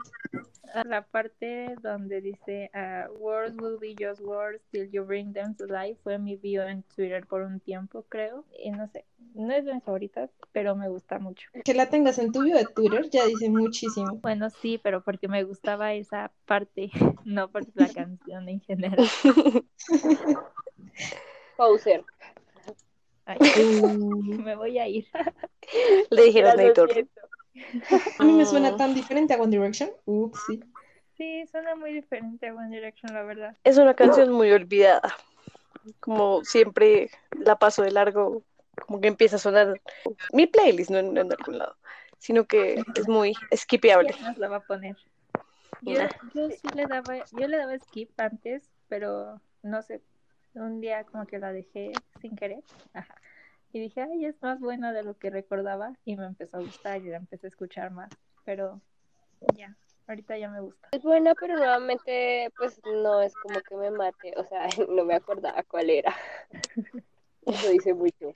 [0.75, 5.55] A la parte donde dice ah, words will be just words till you bring them
[5.57, 9.51] to life fue mi bio en Twitter por un tiempo creo y no sé no
[9.55, 12.67] es de mis favoritas pero me gusta mucho Que la tengas en tu bio de
[12.67, 14.17] Twitter ya dice muchísimo.
[14.21, 16.91] bueno sí pero porque me gustaba esa parte
[17.25, 19.07] no por la canción en general
[21.57, 22.05] Poser.
[23.25, 23.39] Ay,
[24.45, 25.07] me voy a ir
[26.11, 26.87] Le dijeron siento.
[28.19, 29.91] A mí me suena tan diferente a One Direction.
[30.05, 30.63] Ups, sí.
[31.17, 35.17] sí suena muy diferente a One Direction la verdad Es una canción muy olvidada.
[36.01, 38.43] Como siempre la paso de largo,
[38.87, 39.81] como que empieza a sonar
[40.33, 41.77] mi playlist, no en, en algún lado,
[42.19, 44.13] sino que es muy skipeable.
[44.13, 44.97] ¿Quién nos la va a poner?
[45.83, 46.01] Yo,
[46.35, 50.01] yo sí le daba, yo le daba skip antes, pero no sé,
[50.57, 52.63] un día como que la dejé sin querer.
[52.93, 53.15] Ajá.
[53.73, 57.03] Y dije, ay, es más buena de lo que recordaba y me empezó a gustar
[57.03, 58.11] y la empecé a escuchar más.
[58.45, 58.81] Pero
[59.55, 59.77] ya,
[60.07, 60.89] ahorita ya me gusta.
[60.93, 64.35] Es buena, pero nuevamente, pues no es como que me mate.
[64.37, 66.15] O sea, no me acordaba cuál era.
[67.47, 68.35] Eso dice mucho.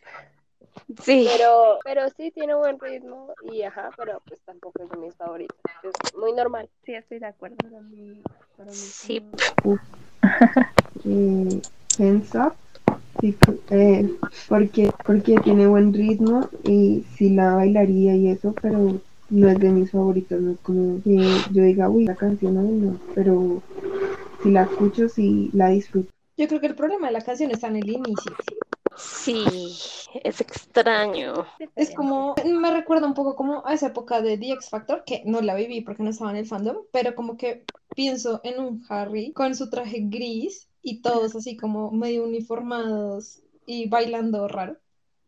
[1.02, 5.16] Sí, Pero, pero sí tiene buen ritmo y ajá, pero pues tampoco es de mis
[5.16, 5.56] favoritas.
[5.82, 6.68] Es muy normal.
[6.84, 7.56] Sí, estoy de acuerdo.
[7.56, 8.22] para mí,
[8.56, 9.22] para mí sí.
[11.04, 11.62] eh,
[12.00, 12.54] Hands Up,
[13.20, 13.36] sí,
[13.70, 14.10] eh,
[14.48, 19.70] porque, porque tiene buen ritmo y sí la bailaría y eso, pero no es de
[19.70, 21.16] mis favoritos, no es como que
[21.52, 23.62] yo diga, uy, la canción ay, no, pero
[24.42, 26.10] si la escucho, sí la disfruto.
[26.36, 28.32] Yo creo que el problema de la canción está en el inicio.
[28.96, 29.44] Sí,
[30.24, 31.44] es extraño.
[31.76, 35.22] Es como, me recuerda un poco como a esa época de The X Factor, que
[35.26, 38.82] no la viví porque no estaba en el fandom, pero como que pienso en un
[38.88, 44.76] Harry con su traje gris y todos así como medio uniformados y bailando raro,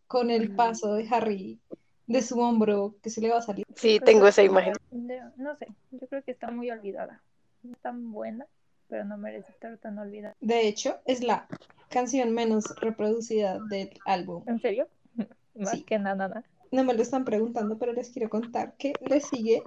[0.07, 1.59] con el paso de Harry
[2.07, 3.65] de su hombro que se le va a salir.
[3.75, 4.75] Sí, tengo esa imagen.
[4.91, 7.23] De- no sé, yo creo que está muy olvidada.
[7.63, 8.47] No es tan buena,
[8.89, 10.35] pero no merece estar tan olvidada.
[10.41, 11.47] De hecho, es la
[11.89, 14.43] canción menos reproducida del álbum.
[14.47, 14.89] ¿En serio?
[15.55, 15.83] Más Sí.
[15.85, 16.45] que nada, nada.
[16.71, 19.63] No me lo están preguntando, pero les quiero contar que le sigue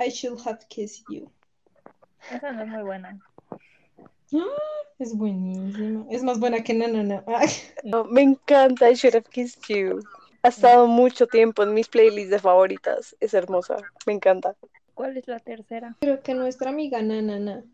[0.00, 1.30] I Should Have Kissed You.
[2.32, 3.20] Esa no es muy buena.
[4.98, 6.06] Es buenísima.
[6.10, 7.24] Es más buena que No, no, no.
[7.84, 10.00] No, me encanta I Should Have Kissed You.
[10.42, 13.16] Ha estado mucho tiempo en mis playlists de favoritas.
[13.20, 13.76] Es hermosa,
[14.06, 14.56] me encanta.
[14.94, 15.96] ¿Cuál es la tercera?
[16.00, 17.64] Creo que nuestra amiga Nanana.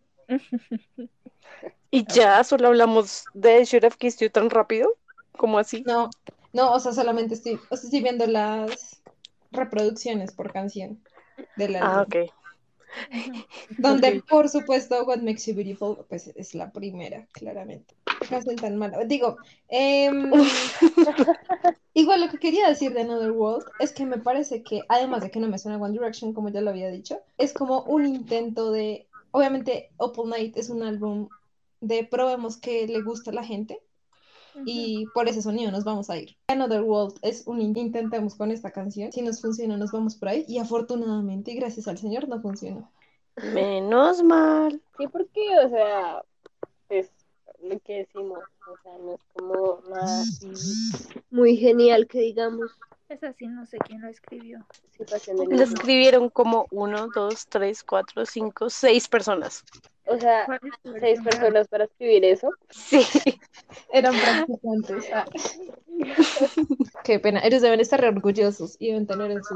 [1.91, 4.97] Y ya, solo hablamos de Should Have Kissed You tan rápido.
[5.37, 5.83] como así?
[5.87, 6.11] No,
[6.53, 9.01] no, o sea, solamente estoy, o sea, estoy viendo las
[9.51, 11.03] reproducciones por canción
[11.57, 12.03] del Ah, álbum.
[12.03, 12.44] ok.
[13.79, 17.95] Donde, por supuesto, What Makes You Beautiful, pues es la primera, claramente.
[18.21, 19.05] Qué canción tan mala.
[19.05, 19.37] Digo,
[19.69, 20.33] em,
[21.95, 25.31] igual lo que quería decir de Another World es que me parece que, además de
[25.31, 28.73] que no me suena One Direction, como ya lo había dicho, es como un intento
[28.73, 31.29] de, obviamente, Opal Night es un álbum
[31.81, 33.81] de probemos que le gusta a la gente
[34.65, 36.37] y por ese sonido nos vamos a ir.
[36.49, 40.29] Another World es un in- intentemos con esta canción, si nos funciona nos vamos por
[40.29, 42.91] ahí y afortunadamente y gracias al Señor no funcionó.
[43.53, 44.81] Menos mal.
[44.99, 46.23] Sí, porque, o sea,
[46.89, 47.11] es
[47.63, 48.39] lo que decimos,
[48.69, 50.53] o sea, no es como nada así
[51.31, 52.71] muy genial que digamos.
[53.09, 54.65] Es así, no sé quién lo escribió.
[54.97, 55.05] Sí,
[55.51, 59.65] Lo escribieron como uno, dos, tres, cuatro, cinco, seis personas.
[60.07, 62.51] O sea, ¿Cuál es tu seis personas para escribir eso.
[62.71, 63.01] Sí.
[63.93, 65.05] Eran practicantes.
[65.13, 65.25] ah.
[67.05, 67.41] Qué pena.
[67.45, 69.55] Ellos deben estar orgullosos y deben tener en su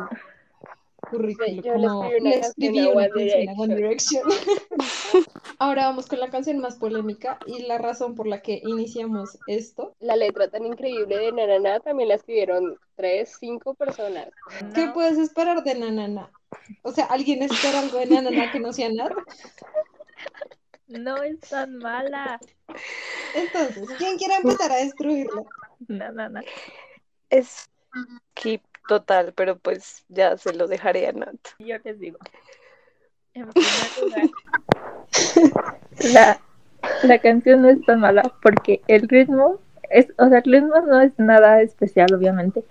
[1.10, 4.22] currículum Yo como escribí una One canción a One Direction.
[5.58, 9.94] Ahora vamos con la canción más polémica y la razón por la que iniciamos esto.
[10.00, 14.28] La letra tan increíble de Nanana también la escribieron tres, cinco personas.
[14.74, 16.30] ¿Qué No, puedes esperar de Nanana?
[16.82, 19.14] O sea, ¿alguien espera algo de Nanana que no sea nada?
[20.88, 22.40] No es tan mala.
[23.34, 25.42] Entonces, ¿quién quiere empezar a destruirla?
[25.86, 26.40] No, no, no.
[27.30, 27.68] Es
[28.34, 31.36] keep total, pero pues ya se lo dejaré a Nat.
[31.58, 32.18] Yo les digo.
[33.34, 34.30] En primer lugar,
[36.12, 36.40] la,
[37.04, 39.60] la canción no es tan mala porque el ritmo
[39.90, 42.64] es, o sea, el ritmo no es nada especial, obviamente.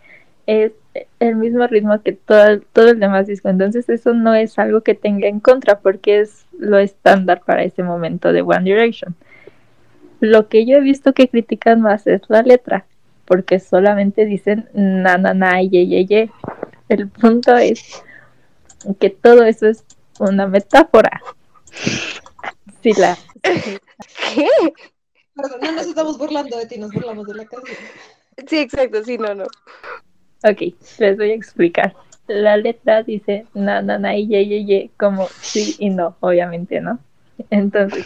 [0.46, 0.74] Es
[1.20, 3.50] el mismo ritmo que todo, todo el demás disco.
[3.50, 7.84] Entonces, eso no es algo que tenga en contra porque es lo estándar para ese
[7.84, 9.16] momento de One Direction.
[10.20, 12.86] Lo que yo he visto que critican más es la letra,
[13.26, 16.32] porque solamente dicen na na na ye ye ye.
[16.90, 18.04] El punto es
[19.00, 19.84] que todo eso es
[20.20, 21.22] una metáfora.
[22.82, 24.48] Si la ¿Qué?
[25.36, 27.78] Perdón, no nos estamos burlando de ti, nos burlamos de la canción.
[28.48, 29.46] Sí, exacto, sí, no, no.
[30.44, 31.94] Ok, les voy a explicar.
[32.28, 36.82] La letra dice na na na y ye ye ye como sí y no, obviamente,
[36.82, 37.00] ¿no?
[37.50, 38.06] Entonces,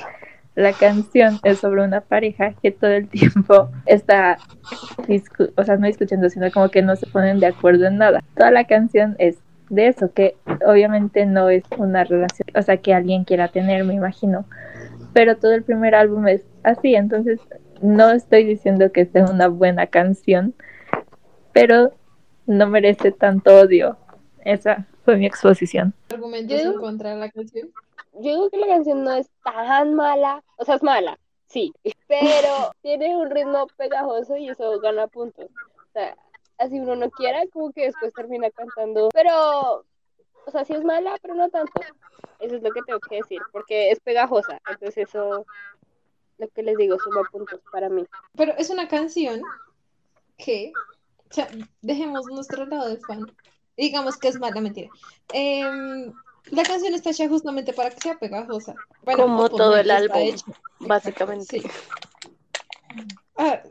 [0.56, 4.38] la canción es sobre una pareja que todo el tiempo está,
[5.56, 8.22] o sea, no discutiendo, sino como que no se ponen de acuerdo en nada.
[8.36, 12.94] Toda la canción es de eso, que obviamente no es una relación, o sea, que
[12.94, 14.46] alguien quiera tener, me imagino.
[15.14, 17.40] Pero todo el primer álbum es así, entonces
[17.82, 20.54] no estoy diciendo que sea una buena canción,
[21.54, 21.94] pero
[22.52, 23.98] no merece tanto odio.
[24.44, 25.94] Esa fue mi exposición.
[26.12, 27.70] Argumentos Yo- en contra de la canción.
[28.14, 31.72] Yo digo que la canción no es tan mala, o sea, es mala, sí,
[32.10, 35.46] pero tiene un ritmo pegajoso y eso gana puntos.
[35.46, 36.18] O sea,
[36.58, 39.86] así uno no quiera, como que después termina cantando, pero,
[40.46, 41.72] o sea, sí es mala, pero no tanto.
[42.40, 45.46] Eso es lo que tengo que decir, porque es pegajosa, entonces eso,
[46.38, 48.06] lo que les digo, suma puntos para mí.
[48.36, 49.42] Pero es una canción
[50.38, 50.74] que,
[51.34, 51.48] sea,
[51.82, 53.26] dejemos nuestro lado de fan.
[53.78, 54.90] Digamos que es mala mentira.
[55.34, 56.12] Em,
[56.52, 58.76] la canción está hecha justamente para que sea pegajosa.
[59.04, 60.46] Bueno, Como todo el álbum, hecho.
[60.80, 61.62] básicamente.
[61.62, 61.68] Sí.
[63.38, 63.62] Ah,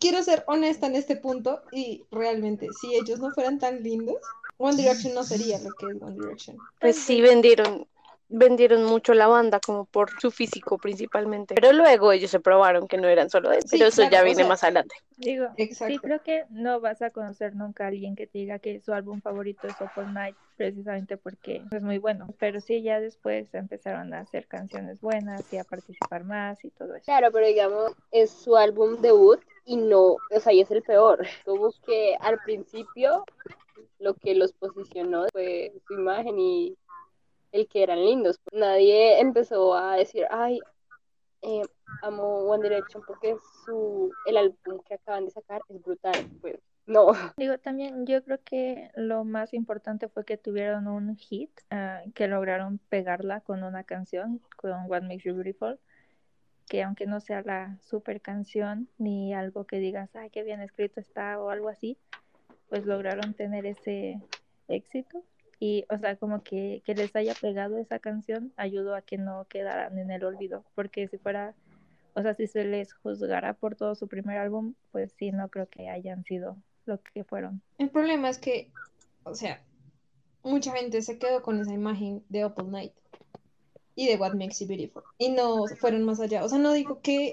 [0.00, 4.18] quiero ser honesta en este punto y realmente, si ellos no fueran tan lindos,
[4.58, 6.56] One Direction no sería lo que es One Direction.
[6.80, 7.86] Pues sí vendieron,
[8.28, 11.54] vendieron mucho la banda como por su físico principalmente.
[11.54, 13.68] Pero luego ellos se probaron que no eran solo eso.
[13.68, 14.96] Sí, Pero eso claro, ya o viene sea, más adelante.
[15.16, 16.00] Digo, sí, Exacto.
[16.02, 19.20] creo que no vas a conocer nunca a alguien que te diga que su álbum
[19.20, 22.28] favorito es Opal Night, precisamente porque es muy bueno.
[22.38, 26.94] Pero sí, ya después empezaron a hacer canciones buenas y a participar más y todo
[26.94, 27.04] eso.
[27.04, 31.26] Claro, pero digamos, es su álbum debut y no, o sea, y es el peor.
[31.44, 33.24] Como que al principio
[33.98, 36.76] lo que los posicionó fue su imagen y
[37.56, 38.40] el que eran lindos.
[38.52, 40.60] Nadie empezó a decir, ay,
[41.42, 41.62] eh,
[42.02, 46.14] amo One Direction porque su, el álbum que acaban de sacar es brutal.
[46.40, 51.50] Pues no, Digo, también yo creo que lo más importante fue que tuvieron un hit,
[51.70, 55.80] ah, que lograron pegarla con una canción, con What Makes You Beautiful,
[56.68, 61.00] que aunque no sea la super canción ni algo que digas, ay, qué bien escrito
[61.00, 61.98] está o algo así,
[62.68, 64.20] pues lograron tener ese
[64.68, 65.24] éxito.
[65.58, 69.46] Y, o sea, como que, que les haya pegado esa canción ayudó a que no
[69.48, 71.54] quedaran en el olvido, porque si fuera,
[72.14, 75.68] o sea, si se les juzgara por todo su primer álbum, pues sí, no creo
[75.68, 77.62] que hayan sido lo que fueron.
[77.78, 78.70] El problema es que,
[79.24, 79.62] o sea,
[80.42, 82.92] mucha gente se quedó con esa imagen de Opal Night
[83.94, 86.44] y de What Makes You Beautiful y no fueron más allá.
[86.44, 87.32] O sea, no digo que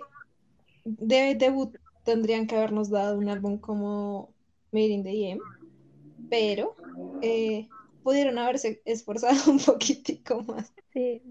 [0.86, 4.34] de debut tendrían que habernos dado un álbum como
[4.72, 5.40] Made in the EM,
[6.30, 6.76] pero
[7.22, 7.68] eh,
[8.04, 10.74] pudieron haberse esforzado un poquitico más.
[10.92, 11.22] Sí,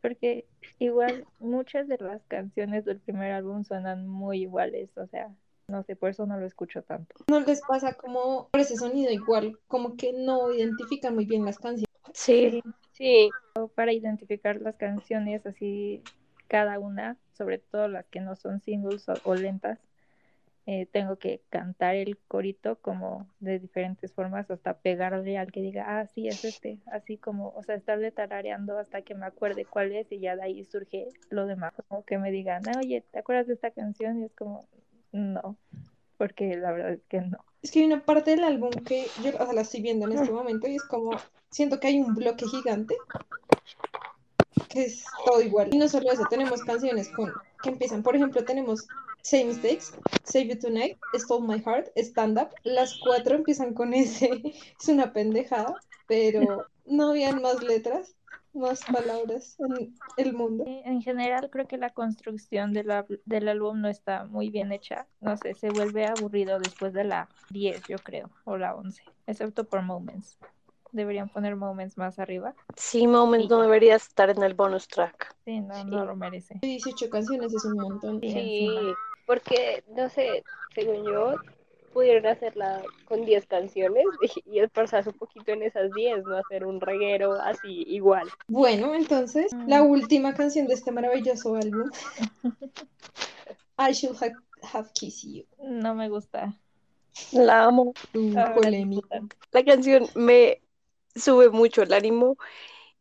[0.00, 0.46] porque
[0.78, 5.34] igual muchas de las canciones del primer álbum suenan muy iguales, o sea,
[5.68, 7.14] no sé, por eso no lo escucho tanto.
[7.28, 11.58] No les pasa como por ese sonido igual, como que no identifican muy bien las
[11.58, 11.86] canciones.
[12.12, 12.62] Sí,
[12.92, 16.02] Sí, O Para identificar las canciones así,
[16.48, 19.78] cada una, sobre todo las que no son singles o, o lentas,
[20.72, 25.98] eh, tengo que cantar el corito como de diferentes formas hasta pegarle al que diga,
[25.98, 29.90] ah, sí, es este, así como, o sea, estarle tarareando hasta que me acuerde cuál
[29.90, 33.18] es y ya de ahí surge lo demás, como que me digan, "Ah, oye, ¿te
[33.18, 34.20] acuerdas de esta canción?
[34.20, 34.64] Y es como,
[35.10, 35.56] no,
[36.16, 37.38] porque la verdad es que no.
[37.62, 40.12] Es que hay una parte del álbum que yo o sea, la estoy viendo en
[40.12, 41.10] este momento y es como,
[41.50, 42.94] siento que hay un bloque gigante
[44.68, 45.74] que es todo igual.
[45.74, 48.86] Y no solo eso, tenemos canciones con, que empiezan, por ejemplo, tenemos
[49.22, 49.92] Same Mistakes,
[50.24, 52.48] Save You Tonight, Stole My Heart, Stand Up.
[52.64, 54.30] Las cuatro empiezan con ese.
[54.80, 58.16] Es una pendejada, pero no habían más letras,
[58.54, 60.64] más palabras en el mundo.
[60.66, 65.06] En general creo que la construcción de la- del álbum no está muy bien hecha.
[65.20, 69.64] No sé, se vuelve aburrido después de la 10, yo creo, o la 11, excepto
[69.64, 70.38] por Moments.
[70.92, 72.54] Deberían poner Moments más arriba.
[72.76, 75.36] sí, Moment no debería estar en el bonus track.
[75.44, 75.84] Sí, no, Sí.
[75.84, 76.58] no lo merece.
[76.62, 78.20] 18 canciones es un montón.
[78.20, 78.94] Sí, sí.
[79.30, 80.42] Porque, no sé,
[80.74, 81.36] según yo,
[81.92, 86.66] pudieron hacerla con 10 canciones y, y esforzarse un poquito en esas 10, no hacer
[86.66, 88.28] un reguero así igual.
[88.48, 89.68] Bueno, entonces, Mm.
[89.68, 91.88] la última canción de este maravilloso álbum,
[93.78, 94.34] I Should Have,
[94.72, 95.44] have Kissed You.
[95.62, 96.52] No me gusta.
[97.30, 97.94] La amo.
[98.12, 99.02] Polémico.
[99.02, 99.28] disfrutan.
[99.52, 100.60] La canción me
[101.14, 102.36] sube mucho el ánimo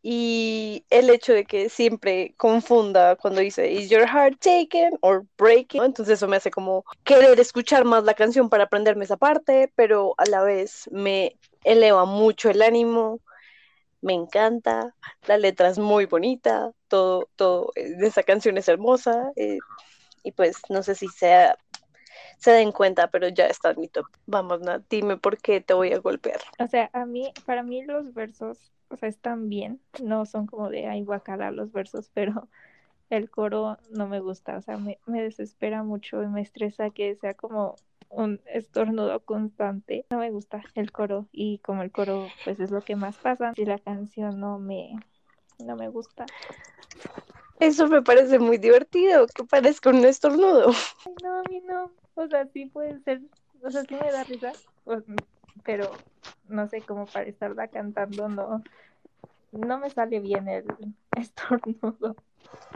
[0.01, 5.83] y el hecho de que siempre confunda cuando dice Is your heart taken or breaking?
[5.83, 10.15] Entonces eso me hace como querer escuchar más la canción para aprenderme esa parte, pero
[10.17, 13.19] a la vez me eleva mucho el ánimo.
[14.01, 14.95] Me encanta,
[15.27, 19.57] la letra es muy bonita, todo, todo de esa canción es hermosa eh,
[20.23, 21.57] y pues no sé si sea,
[22.37, 24.05] se den cuenta, pero ya está en mi top.
[24.25, 26.39] Vamos, Nat, dime por qué te voy a golpear.
[26.59, 29.79] O sea, a mí, para mí los versos, o sea, están bien.
[30.01, 32.47] No son como de, ay, guacala los versos, pero
[33.09, 34.57] el coro no me gusta.
[34.57, 37.75] O sea, me, me desespera mucho y me estresa que sea como
[38.09, 40.05] un estornudo constante.
[40.09, 43.53] No me gusta el coro y como el coro, pues es lo que más pasa.
[43.55, 44.95] Si la canción no me,
[45.59, 46.25] no me gusta.
[47.59, 50.71] Eso me parece muy divertido, que parezca un estornudo.
[51.05, 51.91] Ay, no, a mí no.
[52.15, 53.21] O sea, sí puede ser,
[53.61, 54.51] o sea, sí me da risa,
[55.63, 55.91] pero
[56.49, 58.63] no sé, como para estarla cantando, no,
[59.51, 60.65] no me sale bien el
[61.17, 62.15] estornudo.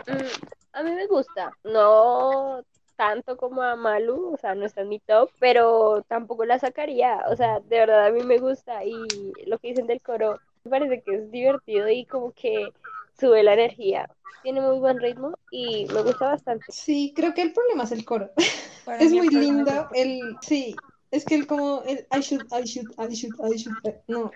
[0.08, 0.28] Mm,
[0.74, 2.64] a mí me gusta, no
[2.96, 7.24] tanto como a Malu, o sea, no está en mi top, pero tampoco la sacaría,
[7.30, 9.08] o sea, de verdad a mí me gusta y
[9.48, 12.72] lo que dicen del coro me parece que es divertido y como que
[13.20, 14.10] sube la energía,
[14.44, 16.66] tiene muy buen ritmo y me gusta bastante.
[16.72, 18.32] Sí, creo que el problema es el coro.
[18.86, 20.76] Para Es muy lindo el, sí,
[21.14, 24.32] es que el como el I should, I should, I should, I should, eh, no,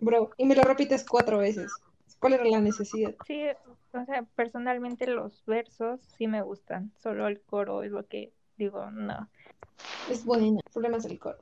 [0.00, 1.72] bro, y me lo repites cuatro veces.
[2.18, 3.14] ¿Cuál era la necesidad?
[3.26, 3.44] Sí,
[3.92, 8.90] o sea, personalmente los versos sí me gustan, solo el coro es lo que digo,
[8.90, 9.28] no.
[10.10, 11.38] Es bueno, el problema es el coro.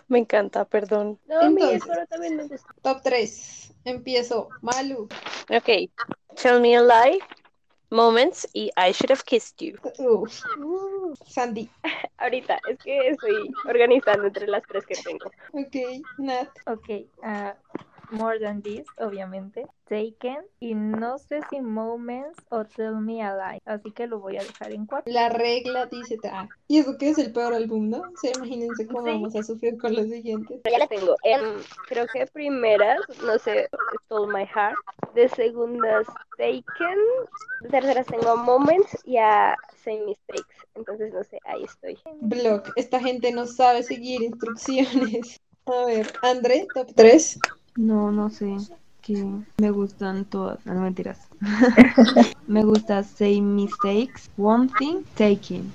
[0.09, 1.19] Me encanta, perdón.
[1.27, 2.75] No, mí el coro también me gusta.
[2.83, 3.75] Top 3.
[3.85, 4.51] Empiezo.
[4.61, 5.09] Malu.
[5.49, 5.91] Ok,
[6.41, 7.21] Tell Me a Lie,
[7.93, 9.77] Moments y I Should Have Kissed You.
[9.99, 10.27] Uh,
[11.27, 11.69] Sandy.
[12.17, 15.31] ahorita, es que estoy organizando entre las tres que tengo.
[15.53, 16.03] Ok.
[16.17, 16.49] Nat.
[16.67, 17.55] Ok, ah,
[18.13, 23.61] More Than This, obviamente, Taken, y no sé si Moments o Tell Me a Lie,
[23.65, 25.13] así que lo voy a dejar en cuatro.
[25.13, 26.19] La regla dice.
[26.25, 27.99] Ah, y eso que es el peor álbum, ¿no?
[27.99, 29.11] O sea, imagínense cómo Sí.
[29.13, 30.61] vamos a sufrir con los siguientes.
[30.71, 31.17] Ya la tengo.
[31.89, 33.69] Creo que primeras, no sé,
[34.05, 34.77] Stole My Heart.
[35.15, 36.07] De segundas,
[36.39, 36.99] Taken.
[37.61, 40.55] De terceras tengo Moments y a Same Mistakes.
[40.75, 41.99] Entonces, no sé, ahí estoy.
[42.23, 42.63] Blog.
[42.77, 45.39] Esta gente no sabe seguir instrucciones.
[45.67, 47.39] A ver, André, top 3.
[47.77, 48.57] No, no sé.
[49.01, 49.25] Que
[49.59, 50.65] me gustan todas.
[50.65, 51.19] No, no mentiras.
[52.47, 55.73] me gusta Say Mistakes, One Thing, Taking.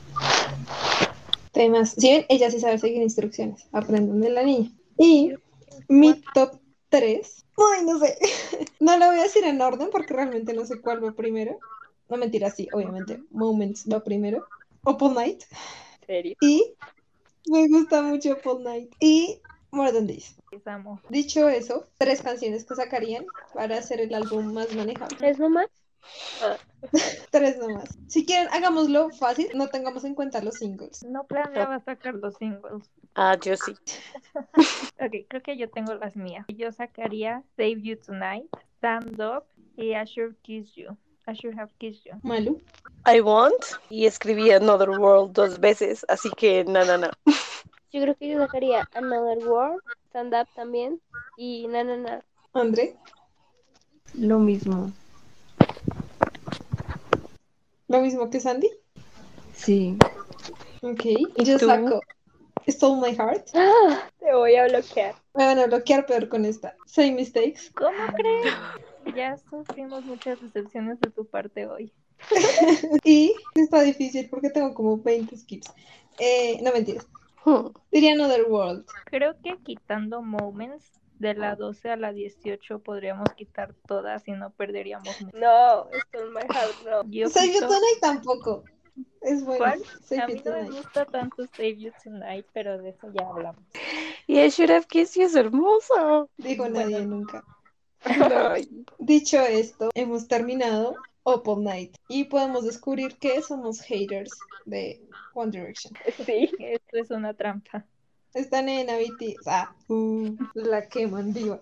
[1.51, 1.91] Temas.
[1.91, 3.67] Si ven, ella sí sabe seguir instrucciones.
[3.73, 4.71] Aprendan de la niña.
[4.97, 5.33] Y
[5.89, 7.45] mi top 3.
[7.57, 8.17] Ay, no sé.
[8.79, 11.57] No lo voy a decir en orden porque realmente no sé cuál va primero.
[12.09, 13.19] No mentira, sí, obviamente.
[13.31, 14.45] Moments va primero.
[14.83, 15.43] Opal Night.
[16.05, 16.37] serio.
[16.39, 16.75] Y
[17.49, 18.93] me gusta mucho Paul Night.
[18.99, 19.41] Y
[19.71, 20.35] More Than This.
[20.51, 21.01] Les amo.
[21.09, 25.17] Dicho eso, tres canciones que sacarían para hacer el álbum más manejable.
[25.17, 25.67] ¿Tres nomás?
[26.41, 26.57] Ah,
[27.31, 27.97] Tres nomás.
[28.07, 31.03] Si quieren, hagámoslo fácil, no tengamos en cuenta los singles.
[31.03, 32.89] No planeaba sacar los singles.
[33.15, 33.73] Ah, yo sí.
[34.99, 36.45] Ok, creo que yo tengo las mías.
[36.47, 38.47] Yo sacaría Save You Tonight,
[38.77, 39.43] Stand Up
[39.75, 40.97] y I Should Kiss You.
[41.27, 42.13] I Should Have Kissed You.
[42.23, 42.61] Malu.
[43.05, 43.53] I want.
[43.89, 47.09] Y escribí Another World dos veces, así que no, no, no.
[47.97, 51.01] Yo creo que yo sacaría Another World, Stand Up también,
[51.35, 52.25] y na, na, na.
[52.53, 52.95] André.
[54.13, 54.91] Lo mismo.
[57.87, 58.69] Lo mismo que Sandy.
[59.55, 59.97] Sí.
[60.83, 61.05] Ok.
[61.05, 61.65] ¿Y Yo tú?
[61.65, 62.01] saco
[62.67, 63.47] Stole My Heart.
[63.55, 64.07] ¡Ah!
[64.19, 65.15] Te voy a bloquear.
[65.33, 66.75] Me van a bloquear peor con esta.
[66.85, 67.71] Same Mistakes.
[67.73, 69.15] ¿Cómo crees?
[69.15, 71.91] Ya sufrimos muchas decepciones de tu parte hoy.
[73.03, 75.71] Y está difícil porque tengo como 20 skips.
[76.19, 77.07] Eh, no mentiras.
[77.91, 78.85] Diría Another World.
[79.05, 84.51] Creo que quitando Moments de la 12 a la 18 podríamos quitar todas y no
[84.51, 85.37] perderíamos mucho.
[85.37, 87.09] No, Stole My Heart, no.
[87.09, 88.63] Yo Save You quito- Tonight tampoco.
[89.21, 89.57] Es bueno.
[89.57, 89.81] ¿Cuál?
[90.03, 93.27] Save A You mí no me gusta tanto Save You Tonight, pero de eso ya
[93.27, 93.63] hablamos.
[94.27, 96.25] Y I Should Have Kissed You es hermosa.
[96.37, 97.43] Digo nadie nunca.
[98.03, 98.85] Ay.
[98.99, 100.95] Dicho esto, hemos terminado
[101.29, 104.31] Opal Night y podemos descubrir que somos haters
[104.65, 105.01] de
[105.33, 105.93] One Direction.
[106.25, 106.49] Sí.
[106.57, 107.85] Esto es una trampa.
[108.33, 109.45] Están en BTS.
[109.47, 111.59] Ah, uh, la queman viva.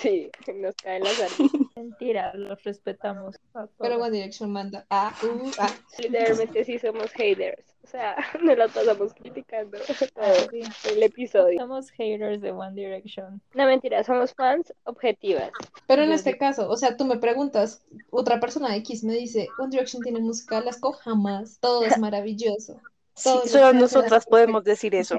[0.00, 1.50] Sí, nos caen las armas.
[1.76, 3.36] Mentira, los respetamos.
[3.54, 3.98] a Pero.
[3.98, 4.86] One Direction manda.
[4.90, 5.70] Ah, uh, ah.
[5.98, 7.76] Literalmente sí somos haters.
[7.84, 9.78] O sea, nos la pasamos criticando
[10.14, 10.62] todo sí.
[10.90, 11.58] el episodio.
[11.58, 13.40] Somos haters de One Direction.
[13.54, 15.50] No mentira, somos fans objetivas.
[15.86, 19.70] Pero en este caso, o sea, tú me preguntas, otra persona X me dice, One
[19.70, 22.80] Direction tiene música lasco jamás, todo es maravilloso.
[23.14, 25.18] Sí, Todo solo nosotras podemos decir eso.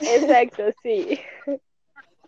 [0.00, 1.18] Exacto, sí.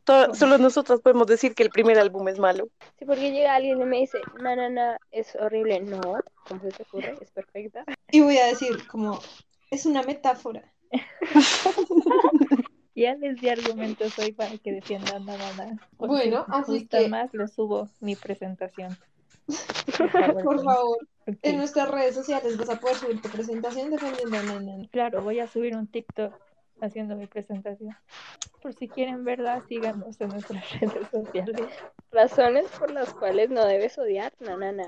[0.07, 2.69] Solo nosotras podemos decir que el primer álbum es malo.
[2.99, 5.81] Sí, porque llega alguien y me dice, no, no, no, es horrible.
[5.81, 6.01] No,
[6.49, 7.17] ¿cómo se te ocurre?
[7.21, 7.85] Es perfecta.
[8.11, 9.21] Y voy a decir como,
[9.71, 10.65] es una metáfora.
[12.95, 15.79] Ya les di argumentos hoy para que defiendan a Nana.
[15.97, 18.95] Por Bueno, así gusta que- más, les subo mi presentación.
[20.45, 20.99] Por favor,
[21.41, 24.89] en nuestras redes sociales vas a poder subir tu presentación defendiendo a Nana.
[24.91, 26.35] Claro, voy a subir un TikTok
[26.81, 27.97] haciendo mi presentación.
[28.61, 31.69] Por si quieren verla, síganos en nuestras redes sociales.
[32.11, 34.33] Razones por las cuales no debes odiar.
[34.41, 34.85] No, no, no.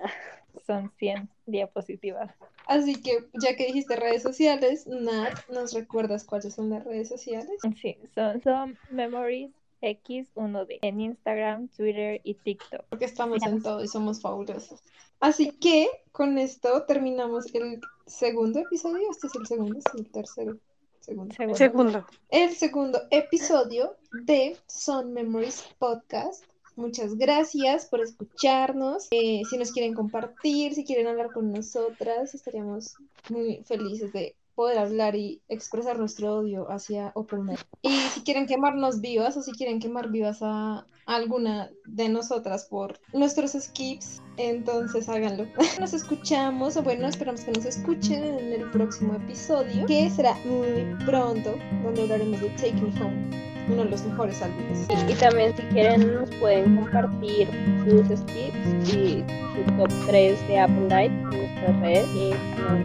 [0.66, 2.32] Son 100 diapositivas.
[2.66, 7.60] Así que, ya que dijiste redes sociales, Nat, ¿nos recuerdas cuáles son las redes sociales?
[7.80, 9.50] Sí, son, son Memories
[9.84, 12.84] X1D en Instagram, Twitter y TikTok.
[12.88, 14.80] Porque estamos en todo y somos fabulosos.
[15.20, 19.10] Así que, con esto terminamos el segundo episodio.
[19.10, 20.58] Este es el segundo, es el tercero.
[21.04, 21.34] Segundo.
[21.34, 21.56] Segundo.
[21.58, 22.06] Segundo.
[22.30, 23.94] el segundo episodio
[24.24, 26.44] de Son Memories Podcast.
[26.76, 29.08] Muchas gracias por escucharnos.
[29.10, 32.96] Eh, si nos quieren compartir, si quieren hablar con nosotras, estaríamos
[33.28, 37.60] muy felices de poder hablar y expresar nuestro odio hacia OpenNet.
[37.82, 42.98] Y si quieren quemarnos vivas o si quieren quemar vivas a alguna de nosotras por
[43.12, 45.46] nuestros skips, entonces háganlo.
[45.80, 50.96] Nos escuchamos, o bueno, esperamos que nos escuchen en el próximo episodio, que será muy
[51.04, 53.30] pronto, donde hablaremos de Take Me Home,
[53.68, 54.86] uno de los mejores álbumes.
[55.08, 57.48] Y también si quieren nos pueden compartir
[57.84, 59.24] sus skips y
[59.54, 62.30] su top 3 de Apple Night en nuestras redes y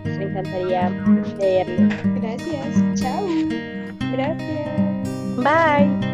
[0.05, 0.89] nos encantaría
[1.39, 1.93] leerlos.
[2.21, 3.25] Gracias, chao.
[4.11, 4.69] Gracias.
[5.37, 6.09] Bye.